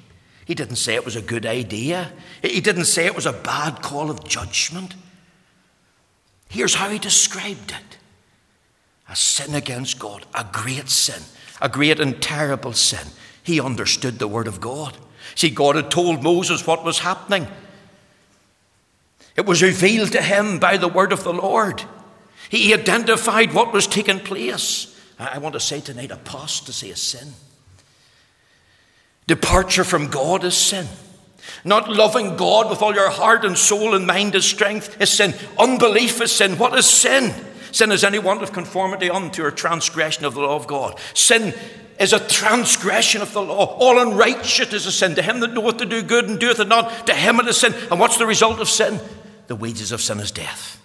He 0.44 0.54
didn't 0.54 0.76
say 0.76 0.94
it 0.94 1.04
was 1.04 1.16
a 1.16 1.22
good 1.22 1.44
idea. 1.44 2.12
He 2.40 2.60
didn't 2.60 2.84
say 2.84 3.06
it 3.06 3.16
was 3.16 3.26
a 3.26 3.32
bad 3.32 3.82
call 3.82 4.10
of 4.10 4.22
judgment. 4.24 4.94
Here's 6.48 6.74
how 6.74 6.88
he 6.88 6.98
described 6.98 7.70
it 7.70 7.98
a 9.08 9.16
sin 9.16 9.54
against 9.54 9.98
God, 9.98 10.26
a 10.34 10.44
great 10.52 10.88
sin, 10.88 11.22
a 11.60 11.68
great 11.68 12.00
and 12.00 12.20
terrible 12.20 12.72
sin. 12.72 13.06
He 13.42 13.60
understood 13.60 14.18
the 14.18 14.28
Word 14.28 14.46
of 14.46 14.60
God. 14.60 14.96
See, 15.34 15.50
God 15.50 15.76
had 15.76 15.90
told 15.90 16.22
Moses 16.22 16.66
what 16.66 16.84
was 16.84 16.98
happening. 17.00 17.46
It 19.36 19.46
was 19.46 19.62
revealed 19.62 20.12
to 20.12 20.22
him 20.22 20.58
by 20.58 20.78
the 20.78 20.88
word 20.88 21.12
of 21.12 21.22
the 21.22 21.32
Lord. 21.32 21.84
He 22.48 22.74
identified 22.74 23.54
what 23.54 23.72
was 23.72 23.86
taking 23.86 24.18
place. 24.18 24.98
I 25.16 25.38
want 25.38 25.52
to 25.52 25.60
say 25.60 25.80
tonight 25.80 26.10
apostasy 26.10 26.90
is 26.90 27.00
sin. 27.00 27.34
Departure 29.28 29.84
from 29.84 30.08
God 30.08 30.42
is 30.42 30.56
sin. 30.56 30.88
Not 31.64 31.90
loving 31.90 32.36
God 32.36 32.70
with 32.70 32.82
all 32.82 32.94
your 32.94 33.10
heart 33.10 33.44
and 33.44 33.56
soul 33.56 33.94
and 33.94 34.06
mind 34.06 34.34
is 34.34 34.44
strength 34.44 35.00
is 35.00 35.10
sin. 35.10 35.34
Unbelief 35.58 36.20
is 36.20 36.32
sin. 36.32 36.58
What 36.58 36.76
is 36.78 36.86
sin? 36.86 37.34
Sin 37.72 37.92
is 37.92 38.04
any 38.04 38.18
want 38.18 38.42
of 38.42 38.52
conformity 38.52 39.10
unto 39.10 39.44
or 39.44 39.50
transgression 39.50 40.24
of 40.24 40.34
the 40.34 40.40
law 40.40 40.56
of 40.56 40.66
God. 40.66 40.98
Sin 41.14 41.54
is 41.98 42.12
a 42.12 42.20
transgression 42.20 43.20
of 43.22 43.32
the 43.32 43.42
law. 43.42 43.76
All 43.78 43.98
unrighteousness 43.98 44.72
is 44.72 44.86
a 44.86 44.92
sin. 44.92 45.14
To 45.16 45.22
him 45.22 45.40
that 45.40 45.52
knoweth 45.52 45.78
to 45.78 45.86
do 45.86 46.02
good 46.02 46.28
and 46.28 46.38
doeth 46.38 46.60
it 46.60 46.68
not, 46.68 47.06
to 47.06 47.14
him 47.14 47.40
it 47.40 47.48
is 47.48 47.58
sin. 47.58 47.74
And 47.90 47.98
what's 47.98 48.18
the 48.18 48.26
result 48.26 48.60
of 48.60 48.68
sin? 48.68 49.00
The 49.48 49.56
wages 49.56 49.92
of 49.92 50.00
sin 50.00 50.20
is 50.20 50.30
death. 50.30 50.80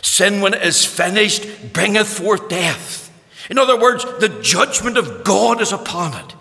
Sin, 0.00 0.40
when 0.40 0.54
it 0.54 0.62
is 0.62 0.86
finished, 0.86 1.72
bringeth 1.72 2.08
forth 2.08 2.48
death. 2.48 3.10
In 3.50 3.58
other 3.58 3.78
words, 3.78 4.04
the 4.20 4.28
judgment 4.40 4.96
of 4.96 5.24
God 5.24 5.60
is 5.60 5.72
upon 5.72 6.14
it. 6.14 6.34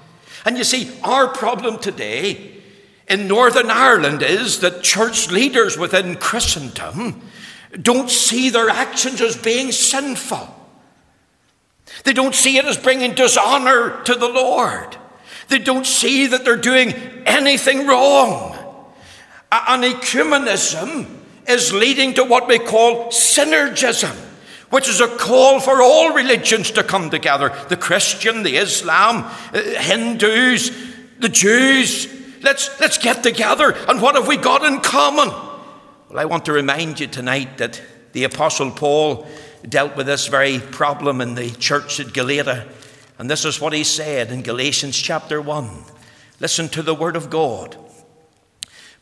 And 0.46 0.58
you 0.58 0.64
see, 0.64 0.92
our 1.04 1.28
problem 1.28 1.80
today 1.80 2.61
in 3.12 3.28
Northern 3.28 3.70
Ireland 3.70 4.24
is 4.24 4.62
that 4.62 4.84
church 4.84 5.30
leaders 5.30 5.78
within 5.78 6.16
Christendom 6.16 7.22
don't 7.82 8.10
see 8.10 8.50
their 8.50 8.70
actions 8.70 9.20
as 9.20 9.36
being 9.36 9.74
sinful. 9.74 10.56
They 12.06 12.14
don't 12.14 12.34
see 12.34 12.58
it 12.58 12.64
as 12.64 12.78
bringing 12.78 13.14
dishonor 13.14 14.02
to 14.04 14.16
the 14.16 14.30
Lord. 14.30 14.96
They 15.50 15.60
don't 15.60 15.86
see 15.86 16.28
that 16.28 16.46
they're 16.46 16.56
doing 16.56 16.94
anything 17.26 17.86
wrong. 17.86 18.58
And 19.52 19.84
ecumenism 19.84 21.06
is 21.50 21.74
leading 21.74 22.14
to 22.14 22.24
what 22.24 22.48
we 22.48 22.60
call 22.60 23.12
syncretism, 23.12 24.16
which 24.70 24.88
is 24.88 25.02
a 25.02 25.10
call 25.10 25.60
for 25.60 25.82
all 25.82 26.14
religions 26.14 26.72
to 26.72 26.84
come 26.84 27.10
together 27.10 27.54
the 27.68 27.76
Christian, 27.76 28.44
the 28.44 28.56
Islam, 28.56 29.30
uh, 29.54 29.62
Hindus, 29.62 30.72
the 31.20 31.28
Jews. 31.28 32.21
Let's, 32.42 32.80
let's 32.80 32.98
get 32.98 33.24
together. 33.24 33.72
And 33.88 34.02
what 34.02 34.16
have 34.16 34.28
we 34.28 34.38
got 34.38 34.64
in 34.64 34.80
common? 34.80 35.30
Well, 36.10 36.20
I 36.20 36.26
want 36.26 36.46
to 36.46 36.54
remind 36.54 37.00
you 37.00 37.08
tonight 37.08 37.58
that 37.60 37.82
the 38.14 38.24
Apostle 38.24 38.72
Paul 38.72 39.28
dealt 39.68 39.96
with 39.96 40.08
this 40.08 40.28
very 40.28 40.60
problem 40.60 41.22
in 41.22 41.36
the 41.36 41.52
church 41.52 42.00
at 42.00 42.14
Galatia. 42.14 42.68
And 43.18 43.30
this 43.30 43.46
is 43.46 43.62
what 43.62 43.74
he 43.74 43.84
said 43.84 44.32
in 44.32 44.42
Galatians 44.42 44.98
chapter 44.98 45.40
1. 45.40 45.70
Listen 46.40 46.68
to 46.70 46.82
the 46.82 46.96
word 46.96 47.16
of 47.16 47.30
God. 47.30 47.78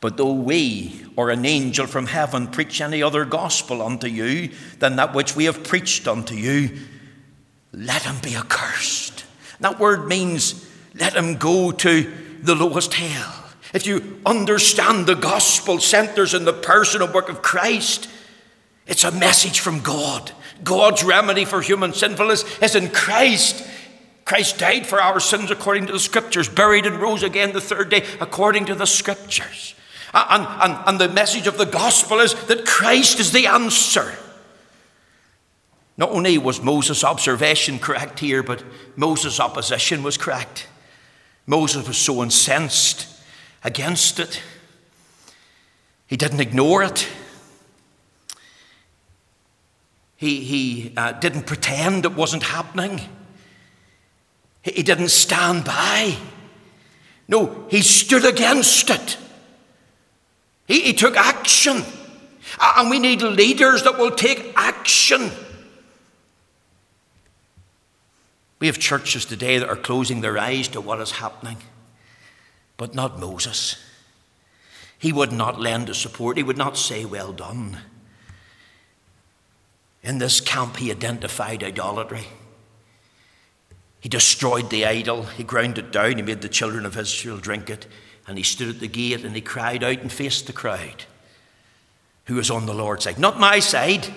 But 0.01 0.17
though 0.17 0.33
we 0.33 1.05
or 1.15 1.29
an 1.29 1.45
angel 1.45 1.87
from 1.87 2.05
heaven 2.05 2.47
preach 2.47 2.81
any 2.81 3.01
other 3.01 3.25
gospel 3.25 3.81
unto 3.81 4.07
you 4.07 4.51
than 4.79 4.97
that 4.97 5.13
which 5.13 5.35
we 5.35 5.45
have 5.45 5.63
preached 5.63 6.07
unto 6.07 6.35
you, 6.35 6.77
let 7.73 8.03
him 8.03 8.17
be 8.21 8.35
accursed. 8.35 9.25
That 9.59 9.79
word 9.79 10.07
means 10.07 10.65
let 10.95 11.15
him 11.15 11.37
go 11.37 11.71
to 11.71 12.11
the 12.41 12.55
lowest 12.55 12.93
hell. 12.93 13.45
If 13.73 13.85
you 13.85 14.19
understand 14.25 15.05
the 15.05 15.15
gospel 15.15 15.79
centers 15.79 16.33
in 16.33 16.45
the 16.45 16.53
personal 16.53 17.11
work 17.11 17.29
of 17.29 17.41
Christ, 17.41 18.09
it's 18.87 19.03
a 19.03 19.11
message 19.11 19.59
from 19.59 19.81
God. 19.81 20.31
God's 20.63 21.03
remedy 21.03 21.45
for 21.45 21.61
human 21.61 21.93
sinfulness 21.93 22.43
is 22.59 22.75
in 22.75 22.89
Christ. 22.89 23.65
Christ 24.25 24.57
died 24.57 24.87
for 24.87 25.01
our 25.01 25.19
sins 25.19 25.51
according 25.51 25.87
to 25.87 25.93
the 25.93 25.99
scriptures, 25.99 26.49
buried 26.49 26.85
and 26.85 26.97
rose 26.97 27.23
again 27.23 27.53
the 27.53 27.61
third 27.61 27.89
day 27.89 28.05
according 28.19 28.65
to 28.65 28.75
the 28.75 28.85
scriptures. 28.85 29.75
And, 30.13 30.45
and, 30.45 30.83
and 30.87 30.99
the 30.99 31.09
message 31.09 31.45
of 31.45 31.57
the 31.57 31.65
gospel 31.65 32.19
is 32.19 32.33
that 32.45 32.65
Christ 32.65 33.19
is 33.19 33.31
the 33.31 33.45
answer. 33.47 34.11
Not 35.97 36.11
only 36.11 36.37
was 36.37 36.61
Moses' 36.61 37.03
observation 37.03 37.77
correct 37.77 38.19
here, 38.19 38.41
but 38.41 38.63
Moses' 38.95 39.39
opposition 39.39 40.01
was 40.01 40.17
correct. 40.17 40.67
Moses 41.49 41.87
was 41.87 41.97
so 41.97 42.21
incensed 42.21 43.07
against 43.63 44.19
it. 44.19 44.39
He 46.05 46.15
didn't 46.15 46.41
ignore 46.41 46.83
it. 46.83 47.09
He, 50.15 50.41
he 50.41 50.93
uh, 50.95 51.13
didn't 51.13 51.47
pretend 51.47 52.05
it 52.05 52.13
wasn't 52.13 52.43
happening. 52.43 53.01
He, 54.61 54.73
he 54.73 54.83
didn't 54.83 55.09
stand 55.09 55.65
by. 55.65 56.17
No, 57.27 57.65
he 57.71 57.81
stood 57.81 58.25
against 58.25 58.91
it. 58.91 59.17
He, 60.67 60.81
he 60.81 60.93
took 60.93 61.17
action. 61.17 61.83
And 62.61 62.91
we 62.91 62.99
need 62.99 63.23
leaders 63.23 63.81
that 63.83 63.97
will 63.97 64.11
take 64.11 64.53
action. 64.55 65.31
We 68.59 68.67
have 68.67 68.77
churches 68.77 69.25
today 69.25 69.57
that 69.57 69.69
are 69.69 69.75
closing 69.75 70.21
their 70.21 70.37
eyes 70.37 70.67
to 70.69 70.81
what 70.81 70.99
is 70.99 71.11
happening, 71.11 71.57
but 72.77 72.93
not 72.93 73.19
Moses. 73.19 73.81
He 74.97 75.13
would 75.13 75.31
not 75.31 75.59
lend 75.59 75.87
his 75.87 75.97
support, 75.97 76.37
he 76.37 76.43
would 76.43 76.57
not 76.57 76.77
say, 76.77 77.05
Well 77.05 77.31
done. 77.31 77.77
In 80.03 80.17
this 80.17 80.41
camp, 80.41 80.77
he 80.77 80.91
identified 80.91 81.63
idolatry. 81.63 82.27
He 84.01 84.07
destroyed 84.09 84.69
the 84.69 84.85
idol, 84.85 85.23
he 85.23 85.43
ground 85.43 85.77
it 85.77 85.91
down, 85.91 86.15
he 86.15 86.21
made 86.21 86.41
the 86.41 86.49
children 86.49 86.85
of 86.85 86.97
Israel 86.97 87.37
drink 87.37 87.69
it, 87.69 87.85
and 88.27 88.37
he 88.37 88.43
stood 88.43 88.75
at 88.75 88.79
the 88.79 88.87
gate 88.87 89.25
and 89.25 89.35
he 89.35 89.41
cried 89.41 89.83
out 89.83 89.99
and 89.99 90.11
faced 90.11 90.47
the 90.47 90.53
crowd 90.53 91.05
who 92.25 92.35
was 92.35 92.51
on 92.51 92.65
the 92.65 92.73
Lord's 92.73 93.05
side. 93.05 93.19
Not 93.19 93.39
my 93.39 93.59
side, 93.59 94.07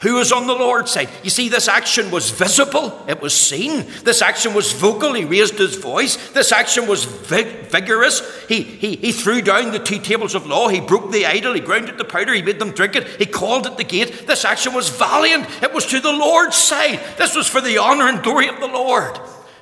who 0.00 0.16
was 0.16 0.30
on 0.30 0.46
the 0.46 0.54
Lord's 0.54 0.92
side. 0.92 1.08
You 1.22 1.30
see, 1.30 1.48
this 1.48 1.68
action 1.68 2.10
was 2.10 2.30
visible, 2.30 3.02
it 3.08 3.22
was 3.22 3.34
seen. 3.34 3.86
This 4.04 4.20
action 4.20 4.52
was 4.52 4.72
vocal, 4.72 5.14
he 5.14 5.24
raised 5.24 5.56
his 5.56 5.76
voice. 5.76 6.16
This 6.32 6.52
action 6.52 6.86
was 6.86 7.04
vig- 7.04 7.68
vigorous. 7.68 8.20
He, 8.46 8.60
he, 8.62 8.96
he 8.96 9.12
threw 9.12 9.40
down 9.40 9.72
the 9.72 9.78
two 9.78 9.98
tables 9.98 10.34
of 10.34 10.46
law, 10.46 10.68
he 10.68 10.80
broke 10.80 11.12
the 11.12 11.24
idol, 11.24 11.54
he 11.54 11.60
grounded 11.60 11.96
the 11.96 12.04
powder, 12.04 12.34
he 12.34 12.42
made 12.42 12.58
them 12.58 12.72
drink 12.72 12.94
it, 12.94 13.06
he 13.18 13.24
called 13.24 13.66
at 13.66 13.78
the 13.78 13.84
gate. 13.84 14.26
This 14.26 14.44
action 14.44 14.74
was 14.74 14.90
valiant, 14.90 15.46
it 15.62 15.72
was 15.72 15.86
to 15.86 16.00
the 16.00 16.12
Lord's 16.12 16.56
side. 16.56 17.00
This 17.16 17.34
was 17.34 17.46
for 17.46 17.62
the 17.62 17.78
honour 17.78 18.08
and 18.08 18.22
glory 18.22 18.48
of 18.48 18.60
the 18.60 18.66
Lord. 18.66 19.18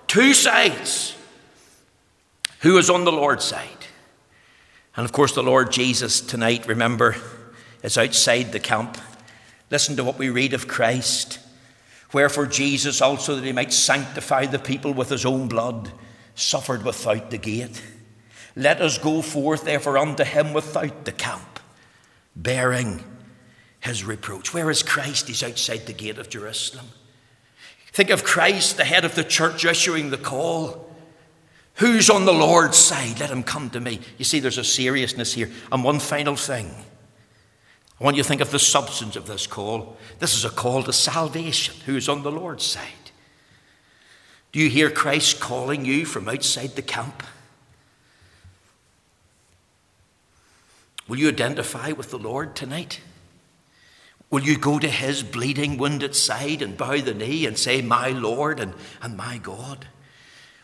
Two 0.09 0.35
sides. 0.35 1.17
Who 2.61 2.75
was 2.75 2.91
on 2.91 3.05
the 3.05 3.13
Lord's 3.13 3.45
side? 3.45 3.69
And 4.97 5.05
of 5.05 5.13
course, 5.13 5.33
the 5.33 5.43
Lord 5.43 5.71
Jesus 5.71 6.21
tonight, 6.21 6.67
remember, 6.67 7.17
is 7.85 7.97
outside 7.97 8.51
the 8.51 8.61
camp. 8.61 8.99
Listen 9.75 9.97
to 9.97 10.05
what 10.05 10.21
we 10.21 10.31
read 10.31 10.55
of 10.55 10.69
Christ. 10.69 11.41
Wherefore 12.13 12.47
Jesus 12.47 13.03
also, 13.03 13.35
that 13.35 13.45
he 13.45 13.51
might 13.51 13.73
sanctify 13.73 14.47
the 14.47 14.61
people 14.61 14.95
with 14.95 15.09
his 15.09 15.27
own 15.27 15.49
blood, 15.49 15.91
suffered 16.37 16.85
without 16.85 17.33
the 17.33 17.39
gate. 17.39 17.83
Let 18.55 18.81
us 18.81 18.99
go 18.99 19.21
forth, 19.21 19.65
therefore, 19.65 19.99
unto 19.99 20.23
him 20.23 20.53
without 20.53 21.05
the 21.05 21.11
camp, 21.11 21.59
bearing 22.37 23.03
his 23.81 24.05
reproach. 24.05 24.55
Where 24.55 24.71
is 24.71 24.85
Christ? 24.85 25.27
He's 25.27 25.43
outside 25.43 25.87
the 25.87 25.93
gate 25.93 26.19
of 26.19 26.31
Jerusalem. 26.31 26.87
Think 27.89 28.11
of 28.11 28.23
Christ, 28.23 28.77
the 28.77 28.85
head 28.85 29.05
of 29.05 29.17
the 29.17 29.25
church, 29.25 29.65
issuing 29.65 30.11
the 30.11 30.19
call. 30.19 30.89
Who's 31.79 32.11
on 32.11 32.27
the 32.27 32.33
Lord's 32.33 32.79
side? 32.79 33.19
Let 33.19 33.31
him 33.31 33.43
come 33.43 33.71
to 33.71 33.81
me. 33.81 33.99
You 34.19 34.25
see, 34.25 34.39
there's 34.39 34.57
a 34.57 34.63
seriousness 34.63 35.35
here. 35.35 35.51
And 35.73 35.83
one 35.83 35.99
final 35.99 36.37
thing 36.37 36.73
I 38.01 38.05
want 38.05 38.17
you 38.17 38.23
to 38.23 38.29
think 38.29 38.41
of 38.41 38.51
the 38.51 38.59
substance 38.59 39.17
of 39.17 39.27
this 39.27 39.47
call. 39.47 39.97
This 40.19 40.35
is 40.35 40.45
a 40.45 40.51
call 40.51 40.83
to 40.83 40.93
salvation. 40.93 41.75
Who 41.87 41.97
is 41.97 42.09
on 42.09 42.23
the 42.23 42.33
Lord's 42.33 42.65
side? 42.65 43.11
Do 44.53 44.59
you 44.59 44.69
hear 44.69 44.91
Christ 44.91 45.41
calling 45.41 45.85
you 45.85 46.05
from 46.05 46.29
outside 46.29 46.77
the 46.77 46.83
camp? 46.83 47.23
Will 51.07 51.19
you 51.19 51.29
identify 51.29 51.93
with 51.93 52.11
the 52.11 52.19
Lord 52.19 52.57
tonight? 52.57 53.01
Will 54.31 54.43
you 54.43 54.59
go 54.59 54.79
to 54.79 54.89
his 54.89 55.23
bleeding, 55.23 55.77
wounded 55.77 56.17
side 56.17 56.63
and 56.63 56.77
bow 56.77 56.99
the 56.99 57.15
knee 57.15 57.47
and 57.47 57.57
say, 57.57 57.83
My 57.83 58.09
Lord 58.09 58.59
and, 58.59 58.75
and 59.03 59.17
my 59.17 59.39
God? 59.39 59.87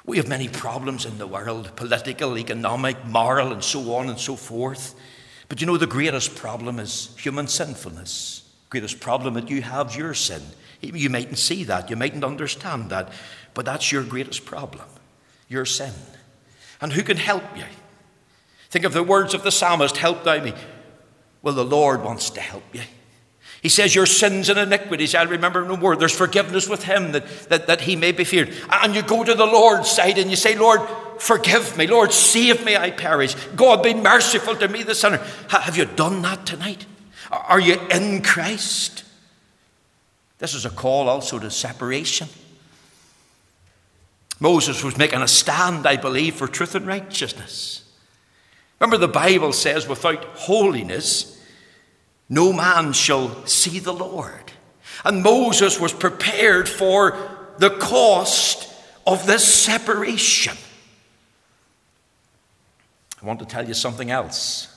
We 0.04 0.16
have 0.16 0.28
many 0.28 0.48
problems 0.48 1.04
in 1.04 1.18
the 1.18 1.26
world 1.26 1.76
political, 1.76 2.38
economic, 2.38 3.04
moral, 3.04 3.52
and 3.52 3.62
so 3.62 3.94
on 3.94 4.08
and 4.08 4.18
so 4.18 4.34
forth. 4.34 4.94
But 5.50 5.60
you 5.60 5.66
know, 5.66 5.76
the 5.76 5.86
greatest 5.86 6.36
problem 6.36 6.78
is 6.78 7.14
human 7.18 7.48
sinfulness. 7.48 8.48
The 8.68 8.70
greatest 8.70 9.00
problem 9.00 9.34
that 9.34 9.50
you 9.50 9.62
have 9.62 9.96
your 9.96 10.14
sin. 10.14 10.42
You 10.80 11.10
mightn't 11.10 11.38
see 11.38 11.64
that, 11.64 11.90
you 11.90 11.96
mightn't 11.96 12.24
understand 12.24 12.88
that, 12.90 13.12
but 13.52 13.66
that's 13.66 13.92
your 13.92 14.02
greatest 14.02 14.46
problem 14.46 14.86
your 15.48 15.66
sin. 15.66 15.92
And 16.80 16.92
who 16.92 17.02
can 17.02 17.16
help 17.16 17.42
you? 17.56 17.64
Think 18.70 18.84
of 18.84 18.92
the 18.92 19.02
words 19.02 19.34
of 19.34 19.42
the 19.42 19.50
psalmist 19.50 19.96
Help 19.96 20.22
thou 20.22 20.42
me. 20.42 20.54
Well, 21.42 21.54
the 21.54 21.64
Lord 21.64 22.04
wants 22.04 22.30
to 22.30 22.40
help 22.40 22.62
you. 22.72 22.82
He 23.60 23.68
says, 23.68 23.94
Your 23.94 24.06
sins 24.06 24.48
and 24.48 24.58
iniquities 24.58 25.16
I'll 25.16 25.26
remember 25.26 25.64
no 25.64 25.76
more. 25.76 25.96
There's 25.96 26.16
forgiveness 26.16 26.68
with 26.68 26.84
him 26.84 27.10
that, 27.12 27.26
that, 27.48 27.66
that 27.66 27.80
he 27.80 27.96
may 27.96 28.12
be 28.12 28.22
feared. 28.22 28.54
And 28.70 28.94
you 28.94 29.02
go 29.02 29.24
to 29.24 29.34
the 29.34 29.44
Lord's 29.44 29.90
side 29.90 30.16
and 30.16 30.30
you 30.30 30.36
say, 30.36 30.56
Lord, 30.56 30.80
forgive 31.20 31.76
me. 31.76 31.86
Lord, 31.86 32.12
save 32.12 32.64
me, 32.64 32.76
I 32.76 32.90
perish. 32.90 33.34
God, 33.56 33.82
be 33.82 33.94
merciful 33.94 34.56
to 34.56 34.68
me, 34.68 34.82
the 34.82 34.94
sinner. 34.94 35.18
Have 35.48 35.76
you 35.76 35.84
done 35.84 36.22
that 36.22 36.46
tonight? 36.46 36.86
Are 37.30 37.60
you 37.60 37.78
in 37.90 38.22
Christ? 38.22 39.04
This 40.38 40.54
is 40.54 40.64
a 40.64 40.70
call 40.70 41.08
also 41.08 41.38
to 41.38 41.50
separation. 41.50 42.28
Moses 44.40 44.82
was 44.82 44.96
making 44.96 45.20
a 45.20 45.28
stand, 45.28 45.86
I 45.86 45.96
believe, 45.96 46.36
for 46.36 46.48
truth 46.48 46.74
and 46.74 46.86
righteousness. 46.86 47.84
Remember, 48.80 48.96
the 48.96 49.06
Bible 49.06 49.52
says, 49.52 49.86
without 49.86 50.24
holiness, 50.24 51.38
no 52.30 52.52
man 52.52 52.94
shall 52.94 53.44
see 53.46 53.78
the 53.78 53.92
Lord. 53.92 54.52
And 55.04 55.22
Moses 55.22 55.78
was 55.78 55.92
prepared 55.92 56.68
for 56.68 57.18
the 57.58 57.70
cost 57.70 58.72
of 59.06 59.26
this 59.26 59.44
separation. 59.44 60.56
I 63.22 63.26
want 63.26 63.38
to 63.40 63.46
tell 63.46 63.66
you 63.66 63.74
something 63.74 64.10
else. 64.10 64.68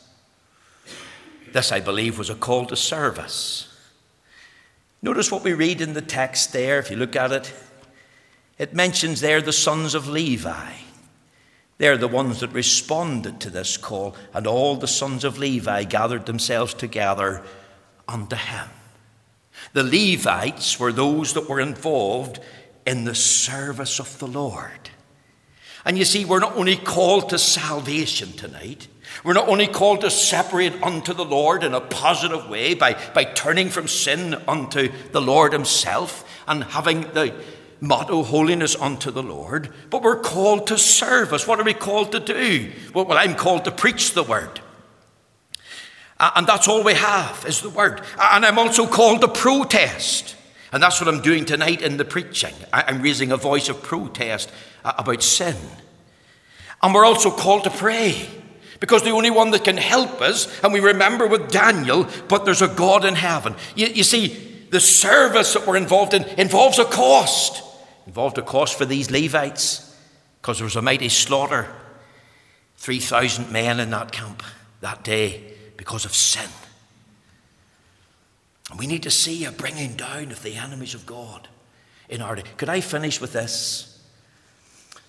This, 1.52 1.72
I 1.72 1.80
believe, 1.80 2.18
was 2.18 2.30
a 2.30 2.36
call 2.36 2.66
to 2.66 2.76
service. 2.76 3.70
Notice 5.02 5.32
what 5.32 5.44
we 5.44 5.54
read 5.54 5.82
in 5.82 5.94
the 5.94 6.02
text 6.02 6.52
there, 6.52 6.80
if 6.80 6.90
you 6.90 6.98
look 6.98 7.16
at 7.16 7.32
it. 7.32 7.54
It 8.58 8.74
mentions 8.74 9.22
there 9.22 9.42
the 9.42 9.54
sons 9.54 9.96
of 9.96 10.08
Levi. 10.08 10.74
They're 11.78 11.98
the 11.98 12.08
ones 12.08 12.40
that 12.40 12.52
responded 12.52 13.40
to 13.42 13.50
this 13.50 13.78
call, 13.78 14.16
and 14.34 14.46
all 14.46 14.76
the 14.76 14.88
sons 14.88 15.24
of 15.24 15.38
Levi 15.38 15.84
gathered 15.84 16.26
themselves 16.26 16.74
together 16.74 17.44
unto 18.08 18.36
him. 18.36 18.70
The 19.74 19.84
Levites 19.84 20.80
were 20.80 20.92
those 20.92 21.34
that 21.34 21.50
were 21.50 21.60
involved 21.60 22.40
in 22.86 23.06
the 23.06 23.16
service 23.16 24.00
of 24.00 24.20
the 24.20 24.28
Lord. 24.28 24.90
And 25.86 25.98
you 25.98 26.06
see, 26.06 26.26
we're 26.26 26.40
not 26.40 26.56
only 26.56 26.76
called 26.78 27.30
to 27.30 27.38
salvation 27.38 28.32
tonight, 28.34 28.88
we're 29.24 29.34
not 29.34 29.50
only 29.50 29.68
called 29.68 30.02
to 30.02 30.10
separate 30.10 30.82
unto 30.82 31.14
the 31.14 31.26
Lord 31.26 31.64
in 31.64 31.74
a 31.74 31.82
positive 31.82 32.50
way 32.50 32.74
by, 32.74 32.98
by 33.14 33.26
turning 33.26 33.70
from 33.70 33.88
sin 33.88 34.36
unto 34.48 34.92
the 35.12 35.22
Lord 35.22 35.54
Himself 35.54 36.28
and 36.48 36.64
having 36.64 37.02
the 37.14 37.34
motto 37.80 38.24
holiness 38.24 38.76
unto 38.78 39.12
the 39.12 39.22
Lord, 39.22 39.74
but 39.90 40.02
we're 40.02 40.20
called 40.20 40.68
to 40.68 40.78
service. 40.78 41.46
What 41.46 41.60
are 41.60 41.66
we 41.66 41.74
called 41.74 42.14
to 42.14 42.20
do? 42.20 42.72
Well, 42.94 43.06
well 43.06 43.18
I'm 43.18 43.36
called 43.36 43.66
to 43.66 43.72
preach 43.72 44.14
the 44.14 44.24
Word. 44.24 44.62
And 46.20 46.48
that's 46.48 46.70
all 46.70 46.84
we 46.84 46.94
have 46.94 47.44
is 47.46 47.62
the 47.62 47.70
Word. 47.70 48.02
And 48.20 48.46
I'm 48.46 48.58
also 48.58 48.88
called 48.88 49.22
to 49.22 49.28
protest. 49.28 50.38
And 50.74 50.82
that's 50.82 51.00
what 51.00 51.08
I'm 51.08 51.22
doing 51.22 51.46
tonight 51.46 51.84
in 51.84 51.98
the 51.98 52.04
preaching. 52.04 52.54
I'm 52.74 53.04
raising 53.04 53.32
a 53.32 53.38
voice 53.38 53.70
of 53.70 53.84
protest 53.84 54.52
uh, 54.84 54.94
about 54.98 55.22
sin. 55.22 55.56
And 56.82 56.94
we're 56.94 57.06
also 57.06 57.30
called 57.30 57.64
to 57.66 57.70
pray. 57.70 58.28
Because 58.80 59.04
the 59.04 59.12
only 59.12 59.30
one 59.30 59.52
that 59.52 59.64
can 59.64 59.78
help 59.78 60.20
us, 60.20 60.62
and 60.62 60.74
we 60.74 60.80
remember 60.80 61.28
with 61.28 61.52
Daniel, 61.52 62.08
but 62.28 62.44
there's 62.44 62.64
a 62.64 62.68
God 62.68 63.06
in 63.06 63.14
heaven. 63.14 63.56
You, 63.76 63.88
you 63.88 64.04
see, 64.04 64.66
the 64.72 64.80
service 64.80 65.54
that 65.54 65.68
we're 65.68 65.78
involved 65.78 66.16
in 66.16 66.24
involves 66.40 66.80
a 66.80 66.86
cost. 66.86 67.64
Involved 68.08 68.40
a 68.40 68.42
cost 68.42 68.76
for 68.76 68.86
these 68.86 69.12
Levites, 69.12 69.96
because 70.42 70.58
there 70.58 70.66
was 70.66 70.76
a 70.76 70.82
mighty 70.82 71.08
slaughter. 71.08 71.68
3,000 72.78 73.52
men 73.52 73.80
in 73.80 73.92
that 73.92 74.12
camp 74.12 74.42
that 74.82 75.04
day 75.04 75.54
because 75.78 76.04
of 76.04 76.16
sin. 76.16 76.50
And 78.74 78.80
we 78.80 78.88
need 78.88 79.04
to 79.04 79.12
see 79.12 79.46
a 79.46 79.52
bringing 79.52 79.94
down 79.94 80.32
of 80.32 80.42
the 80.42 80.56
enemies 80.56 80.96
of 80.96 81.06
God 81.06 81.48
in 82.10 82.24
our 82.24 82.34
day. 82.34 82.42
Could 82.58 82.70
I 82.70 82.82
finish 82.82 83.22
with 83.22 83.32
this? 83.32 84.02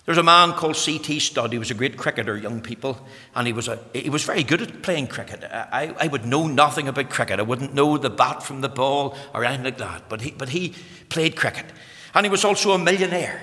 There's 0.05 0.19
a 0.19 0.23
man 0.23 0.53
called 0.53 0.75
C.T. 0.75 1.19
Studd. 1.19 1.51
He 1.51 1.57
was 1.57 1.71
a 1.71 1.73
great 1.73 1.97
cricketer, 1.97 2.37
young 2.37 2.61
people, 2.61 3.03
and 3.33 3.47
he 3.47 3.53
was, 3.53 3.67
a, 3.67 3.79
he 3.91 4.11
was 4.11 4.23
very 4.23 4.43
good 4.43 4.61
at 4.61 4.83
playing 4.83 5.07
cricket. 5.07 5.43
I, 5.51 5.95
I 5.99 6.05
would 6.05 6.27
know 6.27 6.45
nothing 6.45 6.87
about 6.87 7.09
cricket. 7.09 7.39
I 7.39 7.41
wouldn't 7.41 7.73
know 7.73 7.97
the 7.97 8.11
bat 8.11 8.43
from 8.43 8.61
the 8.61 8.69
ball 8.69 9.17
or 9.33 9.43
anything 9.43 9.65
like 9.65 9.79
that, 9.79 10.09
but 10.09 10.21
he, 10.21 10.29
but 10.29 10.49
he 10.49 10.75
played 11.09 11.35
cricket. 11.35 11.65
And 12.13 12.23
he 12.23 12.29
was 12.29 12.45
also 12.45 12.73
a 12.73 12.77
millionaire. 12.77 13.41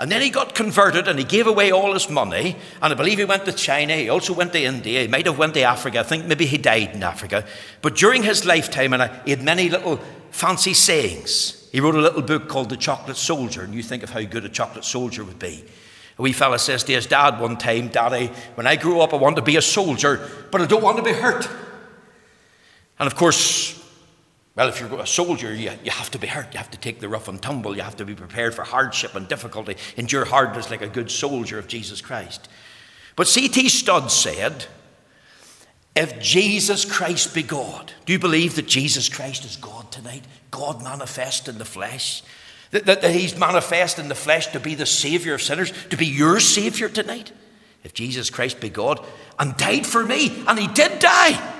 And 0.00 0.10
then 0.10 0.22
he 0.22 0.30
got 0.30 0.54
converted 0.54 1.08
and 1.08 1.18
he 1.18 1.26
gave 1.26 1.46
away 1.46 1.70
all 1.70 1.92
his 1.92 2.08
money. 2.08 2.56
And 2.80 2.90
I 2.90 2.96
believe 2.96 3.18
he 3.18 3.26
went 3.26 3.44
to 3.44 3.52
China. 3.52 3.94
He 3.94 4.08
also 4.08 4.32
went 4.32 4.54
to 4.54 4.62
India. 4.62 5.02
He 5.02 5.08
might 5.08 5.26
have 5.26 5.36
went 5.36 5.52
to 5.54 5.60
Africa. 5.60 6.00
I 6.00 6.04
think 6.04 6.24
maybe 6.24 6.46
he 6.46 6.56
died 6.56 6.94
in 6.94 7.02
Africa. 7.02 7.44
But 7.82 7.96
during 7.96 8.22
his 8.22 8.46
lifetime, 8.46 8.94
and 8.94 9.12
he 9.26 9.30
had 9.30 9.42
many 9.42 9.68
little 9.68 10.00
fancy 10.30 10.72
sayings. 10.72 11.68
He 11.70 11.80
wrote 11.80 11.96
a 11.96 12.00
little 12.00 12.22
book 12.22 12.48
called 12.48 12.70
The 12.70 12.78
Chocolate 12.78 13.18
Soldier, 13.18 13.62
and 13.62 13.74
you 13.74 13.82
think 13.82 14.02
of 14.02 14.08
how 14.08 14.22
good 14.22 14.46
a 14.46 14.48
chocolate 14.48 14.84
soldier 14.86 15.22
would 15.22 15.38
be. 15.38 15.64
A 16.18 16.22
wee 16.22 16.32
fella 16.32 16.58
says 16.58 16.82
to 16.84 16.94
his 16.94 17.06
dad 17.06 17.38
one 17.38 17.58
time, 17.58 17.88
Daddy, 17.88 18.28
when 18.54 18.66
I 18.66 18.76
grow 18.76 19.02
up, 19.02 19.12
I 19.12 19.16
want 19.16 19.36
to 19.36 19.42
be 19.42 19.56
a 19.56 19.62
soldier, 19.62 20.26
but 20.50 20.62
I 20.62 20.66
don't 20.66 20.82
want 20.82 20.96
to 20.96 21.02
be 21.02 21.12
hurt. 21.12 21.46
And 22.98 23.06
of 23.06 23.16
course, 23.16 23.79
well, 24.60 24.68
if 24.68 24.78
you're 24.78 25.00
a 25.00 25.06
soldier, 25.06 25.54
you, 25.54 25.70
you 25.82 25.90
have 25.90 26.10
to 26.10 26.18
be 26.18 26.26
hurt. 26.26 26.52
You 26.52 26.58
have 26.58 26.70
to 26.72 26.78
take 26.78 27.00
the 27.00 27.08
rough 27.08 27.28
and 27.28 27.40
tumble. 27.40 27.74
You 27.74 27.80
have 27.80 27.96
to 27.96 28.04
be 28.04 28.14
prepared 28.14 28.54
for 28.54 28.62
hardship 28.62 29.14
and 29.14 29.26
difficulty. 29.26 29.76
Endure 29.96 30.26
hardness 30.26 30.70
like 30.70 30.82
a 30.82 30.86
good 30.86 31.10
soldier 31.10 31.58
of 31.58 31.66
Jesus 31.66 32.02
Christ. 32.02 32.46
But 33.16 33.26
C.T. 33.26 33.70
Studd 33.70 34.10
said, 34.10 34.66
if 35.96 36.20
Jesus 36.20 36.84
Christ 36.84 37.34
be 37.34 37.42
God, 37.42 37.94
do 38.04 38.12
you 38.12 38.18
believe 38.18 38.56
that 38.56 38.66
Jesus 38.66 39.08
Christ 39.08 39.46
is 39.46 39.56
God 39.56 39.90
tonight? 39.90 40.26
God 40.50 40.84
manifest 40.84 41.48
in 41.48 41.56
the 41.56 41.64
flesh? 41.64 42.22
That, 42.72 42.84
that, 42.84 43.00
that 43.00 43.12
He's 43.12 43.38
manifest 43.38 43.98
in 43.98 44.08
the 44.08 44.14
flesh 44.14 44.48
to 44.48 44.60
be 44.60 44.74
the 44.74 44.84
Savior 44.84 45.32
of 45.32 45.42
sinners, 45.42 45.72
to 45.88 45.96
be 45.96 46.04
your 46.04 46.38
Savior 46.38 46.90
tonight? 46.90 47.32
If 47.82 47.94
Jesus 47.94 48.28
Christ 48.28 48.60
be 48.60 48.68
God 48.68 49.02
and 49.38 49.56
died 49.56 49.86
for 49.86 50.04
me, 50.04 50.44
and 50.46 50.58
He 50.58 50.68
did 50.68 50.98
die, 50.98 51.54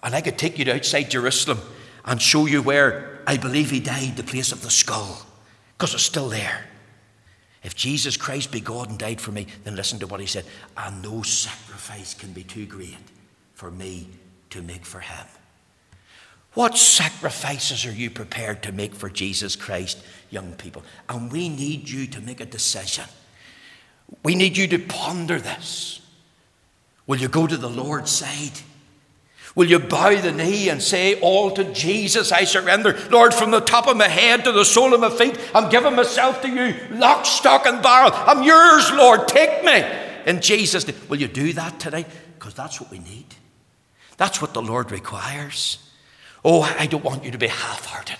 and 0.00 0.14
I 0.14 0.20
could 0.20 0.38
take 0.38 0.60
you 0.60 0.64
to 0.66 0.76
outside 0.76 1.10
Jerusalem 1.10 1.58
and 2.04 2.20
show 2.20 2.46
you 2.46 2.62
where 2.62 3.20
I 3.26 3.36
believe 3.36 3.70
He 3.70 3.80
died, 3.80 4.16
the 4.16 4.22
place 4.22 4.52
of 4.52 4.62
the 4.62 4.70
skull, 4.70 5.26
because 5.76 5.94
it's 5.94 6.02
still 6.02 6.28
there. 6.28 6.64
If 7.62 7.74
Jesus 7.74 8.16
Christ 8.16 8.52
be 8.52 8.60
God 8.60 8.90
and 8.90 8.98
died 8.98 9.20
for 9.20 9.32
me, 9.32 9.46
then 9.64 9.76
listen 9.76 9.98
to 10.00 10.06
what 10.06 10.20
He 10.20 10.26
said, 10.26 10.44
and 10.76 11.02
no 11.02 11.22
sacrifice 11.22 12.14
can 12.14 12.32
be 12.32 12.42
too 12.42 12.66
great 12.66 12.96
for 13.54 13.70
me 13.70 14.08
to 14.50 14.62
make 14.62 14.84
for 14.84 15.00
him. 15.00 15.26
What 16.54 16.78
sacrifices 16.78 17.84
are 17.84 17.92
you 17.92 18.10
prepared 18.10 18.62
to 18.62 18.72
make 18.72 18.94
for 18.94 19.10
Jesus 19.10 19.56
Christ, 19.56 19.98
young 20.30 20.52
people? 20.52 20.84
And 21.08 21.32
we 21.32 21.48
need 21.48 21.88
you 21.88 22.06
to 22.08 22.20
make 22.20 22.40
a 22.40 22.46
decision. 22.46 23.06
We 24.22 24.36
need 24.36 24.56
you 24.56 24.68
to 24.68 24.78
ponder 24.78 25.40
this. 25.40 26.00
Will 27.06 27.18
you 27.18 27.28
go 27.28 27.46
to 27.46 27.56
the 27.56 27.68
Lord's 27.68 28.12
side? 28.12 28.60
Will 29.54 29.66
you 29.66 29.78
bow 29.78 30.20
the 30.20 30.32
knee 30.32 30.68
and 30.68 30.82
say, 30.82 31.20
All 31.20 31.50
to 31.52 31.64
Jesus 31.72 32.32
I 32.32 32.44
surrender? 32.44 32.98
Lord, 33.10 33.32
from 33.32 33.52
the 33.52 33.60
top 33.60 33.86
of 33.86 33.96
my 33.96 34.08
head 34.08 34.44
to 34.44 34.52
the 34.52 34.64
sole 34.64 34.94
of 34.94 35.00
my 35.00 35.10
feet, 35.10 35.38
I'm 35.54 35.70
giving 35.70 35.94
myself 35.94 36.42
to 36.42 36.48
you, 36.48 36.74
lock, 36.90 37.24
stock, 37.24 37.66
and 37.66 37.82
barrel. 37.82 38.10
I'm 38.12 38.42
yours, 38.42 38.90
Lord. 38.92 39.28
Take 39.28 39.64
me. 39.64 39.84
In 40.26 40.40
Jesus' 40.40 40.86
name. 40.86 40.96
Will 41.08 41.20
you 41.20 41.28
do 41.28 41.52
that 41.52 41.78
today? 41.78 42.04
Because 42.34 42.54
that's 42.54 42.80
what 42.80 42.90
we 42.90 42.98
need. 42.98 43.26
That's 44.16 44.42
what 44.42 44.54
the 44.54 44.62
Lord 44.62 44.90
requires. 44.90 45.78
Oh, 46.44 46.62
I 46.78 46.86
don't 46.86 47.04
want 47.04 47.24
you 47.24 47.30
to 47.30 47.38
be 47.38 47.48
half 47.48 47.84
hearted. 47.86 48.18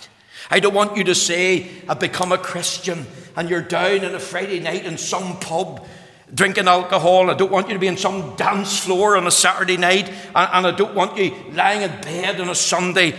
I 0.50 0.60
don't 0.60 0.74
want 0.74 0.96
you 0.96 1.04
to 1.04 1.14
say, 1.14 1.68
I've 1.88 2.00
become 2.00 2.30
a 2.30 2.38
Christian 2.38 3.06
and 3.36 3.50
you're 3.50 3.62
down 3.62 4.04
on 4.04 4.14
a 4.14 4.20
Friday 4.20 4.60
night 4.60 4.84
in 4.84 4.98
some 4.98 5.38
pub 5.40 5.86
drinking 6.34 6.68
alcohol. 6.68 7.30
I 7.30 7.34
don't 7.34 7.50
want 7.50 7.68
you 7.68 7.74
to 7.74 7.80
be 7.80 7.86
in 7.86 7.96
some 7.96 8.34
dance 8.36 8.78
floor 8.78 9.16
on 9.16 9.26
a 9.26 9.30
Saturday 9.30 9.76
night. 9.76 10.08
And, 10.34 10.66
I 10.66 10.70
don't 10.72 10.94
want 10.94 11.16
you 11.16 11.34
lying 11.52 11.82
in 11.82 12.00
bed 12.00 12.40
on 12.40 12.48
a 12.48 12.54
Sunday. 12.54 13.14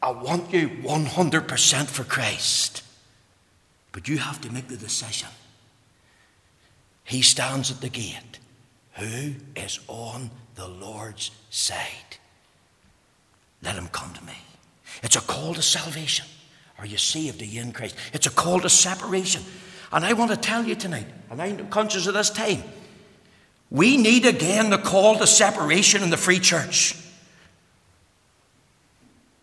I 0.00 0.10
want 0.10 0.52
you 0.52 0.68
100% 0.68 1.86
for 1.86 2.04
Christ. 2.04 2.82
But 3.92 4.08
you 4.08 4.18
have 4.18 4.40
to 4.40 4.52
make 4.52 4.68
the 4.68 4.76
decision. 4.76 5.28
He 7.04 7.22
stands 7.22 7.70
at 7.70 7.80
the 7.80 7.88
gate. 7.88 8.38
Who 8.94 9.34
is 9.56 9.80
on 9.88 10.30
the 10.54 10.68
Lord's 10.68 11.30
side. 11.50 12.18
Let 13.62 13.76
him 13.76 13.88
come 13.88 14.12
to 14.14 14.24
me. 14.24 14.36
It's 15.02 15.16
a 15.16 15.20
call 15.20 15.54
to 15.54 15.62
salvation. 15.62 16.26
Are 16.78 16.86
you 16.86 16.98
saved? 16.98 17.40
Are 17.42 17.46
you 17.46 17.62
in 17.62 17.72
Christ? 17.72 17.96
It's 18.12 18.26
a 18.26 18.30
call 18.30 18.60
to 18.60 18.68
separation. 18.68 19.42
And 19.92 20.04
I 20.04 20.14
want 20.14 20.30
to 20.30 20.36
tell 20.36 20.64
you 20.64 20.74
tonight, 20.74 21.06
and 21.30 21.40
I'm 21.40 21.68
conscious 21.68 22.06
of 22.06 22.14
this 22.14 22.30
time, 22.30 22.62
we 23.70 23.96
need 23.96 24.26
again 24.26 24.70
the 24.70 24.78
call 24.78 25.18
to 25.18 25.26
separation 25.26 26.02
in 26.02 26.10
the 26.10 26.16
free 26.16 26.38
church. 26.38 26.96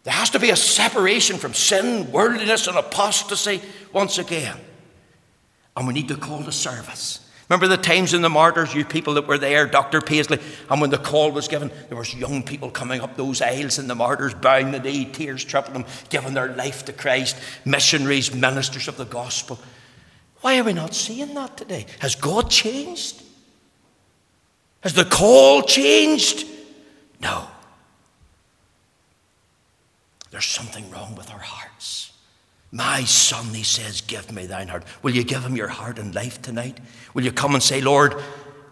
There 0.04 0.14
has 0.14 0.32
to 0.32 0.40
be 0.40 0.50
a 0.50 0.56
separation 0.56 1.38
from 1.38 1.54
sin, 1.54 2.12
worldliness, 2.12 2.68
and 2.68 2.78
apostasy 2.78 3.62
once 3.94 4.18
again. 4.18 4.58
And 5.76 5.88
we 5.88 5.94
need 5.94 6.08
to 6.08 6.18
call 6.18 6.44
to 6.44 6.52
service. 6.52 7.26
Remember 7.50 7.68
the 7.68 7.78
times 7.78 8.14
in 8.14 8.22
the 8.22 8.30
martyrs, 8.30 8.76
you 8.76 8.86
people 8.86 9.16
that 9.16 9.28
were 9.28 9.40
there, 9.40 9.66
Dr. 9.66 10.02
Paisley, 10.02 10.40
and 10.70 10.80
when 10.80 10.92
the 10.92 11.00
call 11.00 11.32
was 11.32 11.48
given, 11.48 11.72
there 11.90 11.98
was 11.98 12.14
young 12.14 12.44
people 12.44 12.70
coming 12.70 13.02
up 13.02 13.18
those 13.18 13.42
aisles 13.42 13.80
in 13.80 13.88
the 13.88 13.96
martyrs, 13.96 14.36
bowing 14.36 14.72
the 14.72 14.80
knee, 14.80 15.06
tears 15.06 15.44
tripping 15.44 15.74
them, 15.74 15.86
giving 16.10 16.36
their 16.36 16.56
life 16.56 16.86
to 16.86 16.94
Christ, 16.94 17.38
missionaries, 17.66 18.34
ministers 18.34 18.88
of 18.88 18.98
the 18.98 19.06
gospel. 19.06 19.60
Why 20.42 20.60
are 20.60 20.64
we 20.64 20.74
not 20.74 20.94
seeing 20.94 21.34
that 21.34 21.58
today? 21.58 21.86
Has 22.00 22.16
God 22.16 22.50
changed? 22.50 23.24
Has 24.82 24.94
the 24.94 25.06
call 25.06 25.64
changed? 25.64 26.48
No. 27.22 27.48
There's 30.32 30.46
something 30.46 30.90
wrong 30.92 31.16
with 31.16 31.32
our 31.32 31.40
hearts. 31.40 32.14
My 32.72 33.04
son, 33.04 33.54
he 33.54 33.64
says, 33.64 34.02
give 34.02 34.32
me 34.32 34.46
thine 34.46 34.68
heart. 34.68 34.84
Will 35.02 35.16
you 35.16 35.24
give 35.24 35.44
him 35.44 35.56
your 35.56 35.68
heart 35.68 35.98
and 35.98 36.14
life 36.14 36.42
tonight? 36.42 36.80
Will 37.14 37.24
you 37.24 37.32
come 37.32 37.56
and 37.56 37.64
say, 37.64 37.82
Lord, 37.82 38.16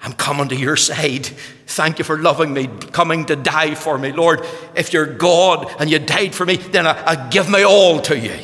I'm 0.01 0.13
coming 0.13 0.47
to 0.49 0.55
your 0.55 0.75
side. 0.75 1.25
Thank 1.65 1.97
you 1.97 2.05
for 2.05 2.17
loving 2.17 2.53
me, 2.53 2.67
coming 2.67 3.25
to 3.25 3.35
die 3.35 3.73
for 3.75 3.97
me. 3.97 4.11
Lord, 4.11 4.45
if 4.75 4.93
you're 4.93 5.07
God 5.07 5.75
and 5.79 5.89
you 5.89 5.99
died 5.99 6.35
for 6.35 6.45
me, 6.45 6.57
then 6.57 6.85
I, 6.85 7.11
I 7.11 7.29
give 7.29 7.49
my 7.49 7.63
all 7.63 7.99
to 8.01 8.17
you. 8.17 8.37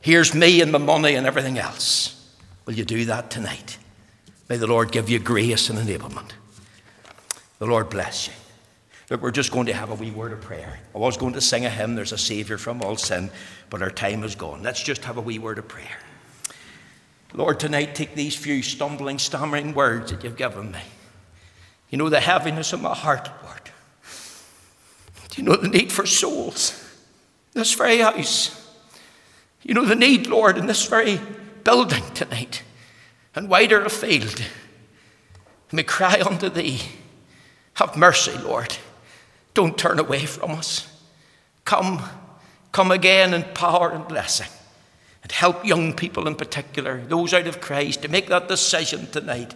Here's 0.00 0.34
me 0.34 0.62
and 0.62 0.72
my 0.72 0.78
money 0.78 1.14
and 1.14 1.26
everything 1.26 1.58
else. 1.58 2.17
Will 2.68 2.74
you 2.74 2.84
do 2.84 3.06
that 3.06 3.30
tonight? 3.30 3.78
May 4.50 4.58
the 4.58 4.66
Lord 4.66 4.92
give 4.92 5.08
you 5.08 5.18
grace 5.18 5.70
and 5.70 5.78
enablement. 5.78 6.32
The 7.60 7.64
Lord 7.64 7.88
bless 7.88 8.26
you. 8.26 8.34
Look, 9.08 9.22
we're 9.22 9.30
just 9.30 9.50
going 9.50 9.64
to 9.68 9.72
have 9.72 9.88
a 9.88 9.94
wee 9.94 10.10
word 10.10 10.34
of 10.34 10.42
prayer. 10.42 10.78
I 10.94 10.98
was 10.98 11.16
going 11.16 11.32
to 11.32 11.40
sing 11.40 11.64
a 11.64 11.70
hymn, 11.70 11.94
There's 11.94 12.12
a 12.12 12.18
Saviour 12.18 12.58
from 12.58 12.82
all 12.82 12.96
sin, 12.96 13.30
but 13.70 13.80
our 13.80 13.90
time 13.90 14.22
is 14.22 14.34
gone. 14.34 14.62
Let's 14.62 14.82
just 14.82 15.06
have 15.06 15.16
a 15.16 15.22
wee 15.22 15.38
word 15.38 15.56
of 15.56 15.66
prayer. 15.66 15.96
Lord, 17.32 17.58
tonight 17.58 17.94
take 17.94 18.14
these 18.14 18.36
few 18.36 18.62
stumbling, 18.62 19.18
stammering 19.18 19.72
words 19.72 20.10
that 20.10 20.22
you've 20.22 20.36
given 20.36 20.70
me. 20.70 20.82
You 21.88 21.96
know 21.96 22.10
the 22.10 22.20
heaviness 22.20 22.74
of 22.74 22.82
my 22.82 22.94
heart, 22.94 23.30
Lord. 23.44 23.62
Do 25.30 25.40
you 25.40 25.48
know 25.48 25.56
the 25.56 25.68
need 25.68 25.90
for 25.90 26.04
souls? 26.04 26.86
This 27.54 27.72
very 27.72 28.00
house. 28.00 28.54
You 29.62 29.72
know 29.72 29.86
the 29.86 29.96
need, 29.96 30.26
Lord, 30.26 30.58
in 30.58 30.66
this 30.66 30.86
very 30.86 31.18
building 31.68 32.14
tonight 32.14 32.62
and 33.34 33.46
wider 33.46 33.84
afield. 33.84 34.42
May 35.70 35.82
cry 35.82 36.18
unto 36.18 36.48
thee. 36.48 36.80
Have 37.74 37.94
mercy, 37.94 38.32
Lord. 38.38 38.78
Don't 39.52 39.76
turn 39.76 39.98
away 39.98 40.24
from 40.24 40.52
us. 40.52 40.90
Come, 41.66 42.02
come 42.72 42.90
again 42.90 43.34
in 43.34 43.42
power 43.52 43.90
and 43.90 44.08
blessing 44.08 44.48
and 45.22 45.30
help 45.30 45.62
young 45.62 45.92
people 45.92 46.26
in 46.26 46.36
particular, 46.36 47.02
those 47.04 47.34
out 47.34 47.46
of 47.46 47.60
Christ, 47.60 48.00
to 48.00 48.08
make 48.08 48.28
that 48.28 48.48
decision 48.48 49.06
tonight 49.10 49.54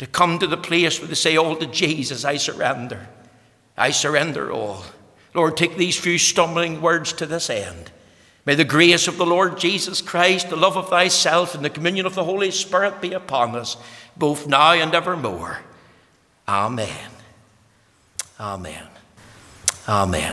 to 0.00 0.08
come 0.08 0.40
to 0.40 0.48
the 0.48 0.56
place 0.56 0.98
where 0.98 1.06
they 1.06 1.14
say, 1.14 1.36
All 1.36 1.54
to 1.54 1.66
Jesus, 1.66 2.24
I 2.24 2.36
surrender. 2.36 3.06
I 3.76 3.92
surrender 3.92 4.50
all. 4.50 4.82
Lord, 5.34 5.56
take 5.56 5.76
these 5.76 5.96
few 5.96 6.18
stumbling 6.18 6.82
words 6.82 7.12
to 7.12 7.26
this 7.26 7.48
end. 7.48 7.92
May 8.46 8.54
the 8.54 8.64
grace 8.64 9.08
of 9.08 9.16
the 9.16 9.26
Lord 9.26 9.58
Jesus 9.58 10.00
Christ, 10.00 10.50
the 10.50 10.56
love 10.56 10.76
of 10.76 10.90
thyself, 10.90 11.54
and 11.54 11.64
the 11.64 11.70
communion 11.70 12.06
of 12.06 12.14
the 12.14 12.24
Holy 12.24 12.50
Spirit 12.50 13.00
be 13.00 13.12
upon 13.12 13.56
us, 13.56 13.76
both 14.16 14.46
now 14.46 14.72
and 14.72 14.94
evermore. 14.94 15.60
Amen. 16.46 17.10
Amen. 18.38 18.86
Amen. 19.88 20.32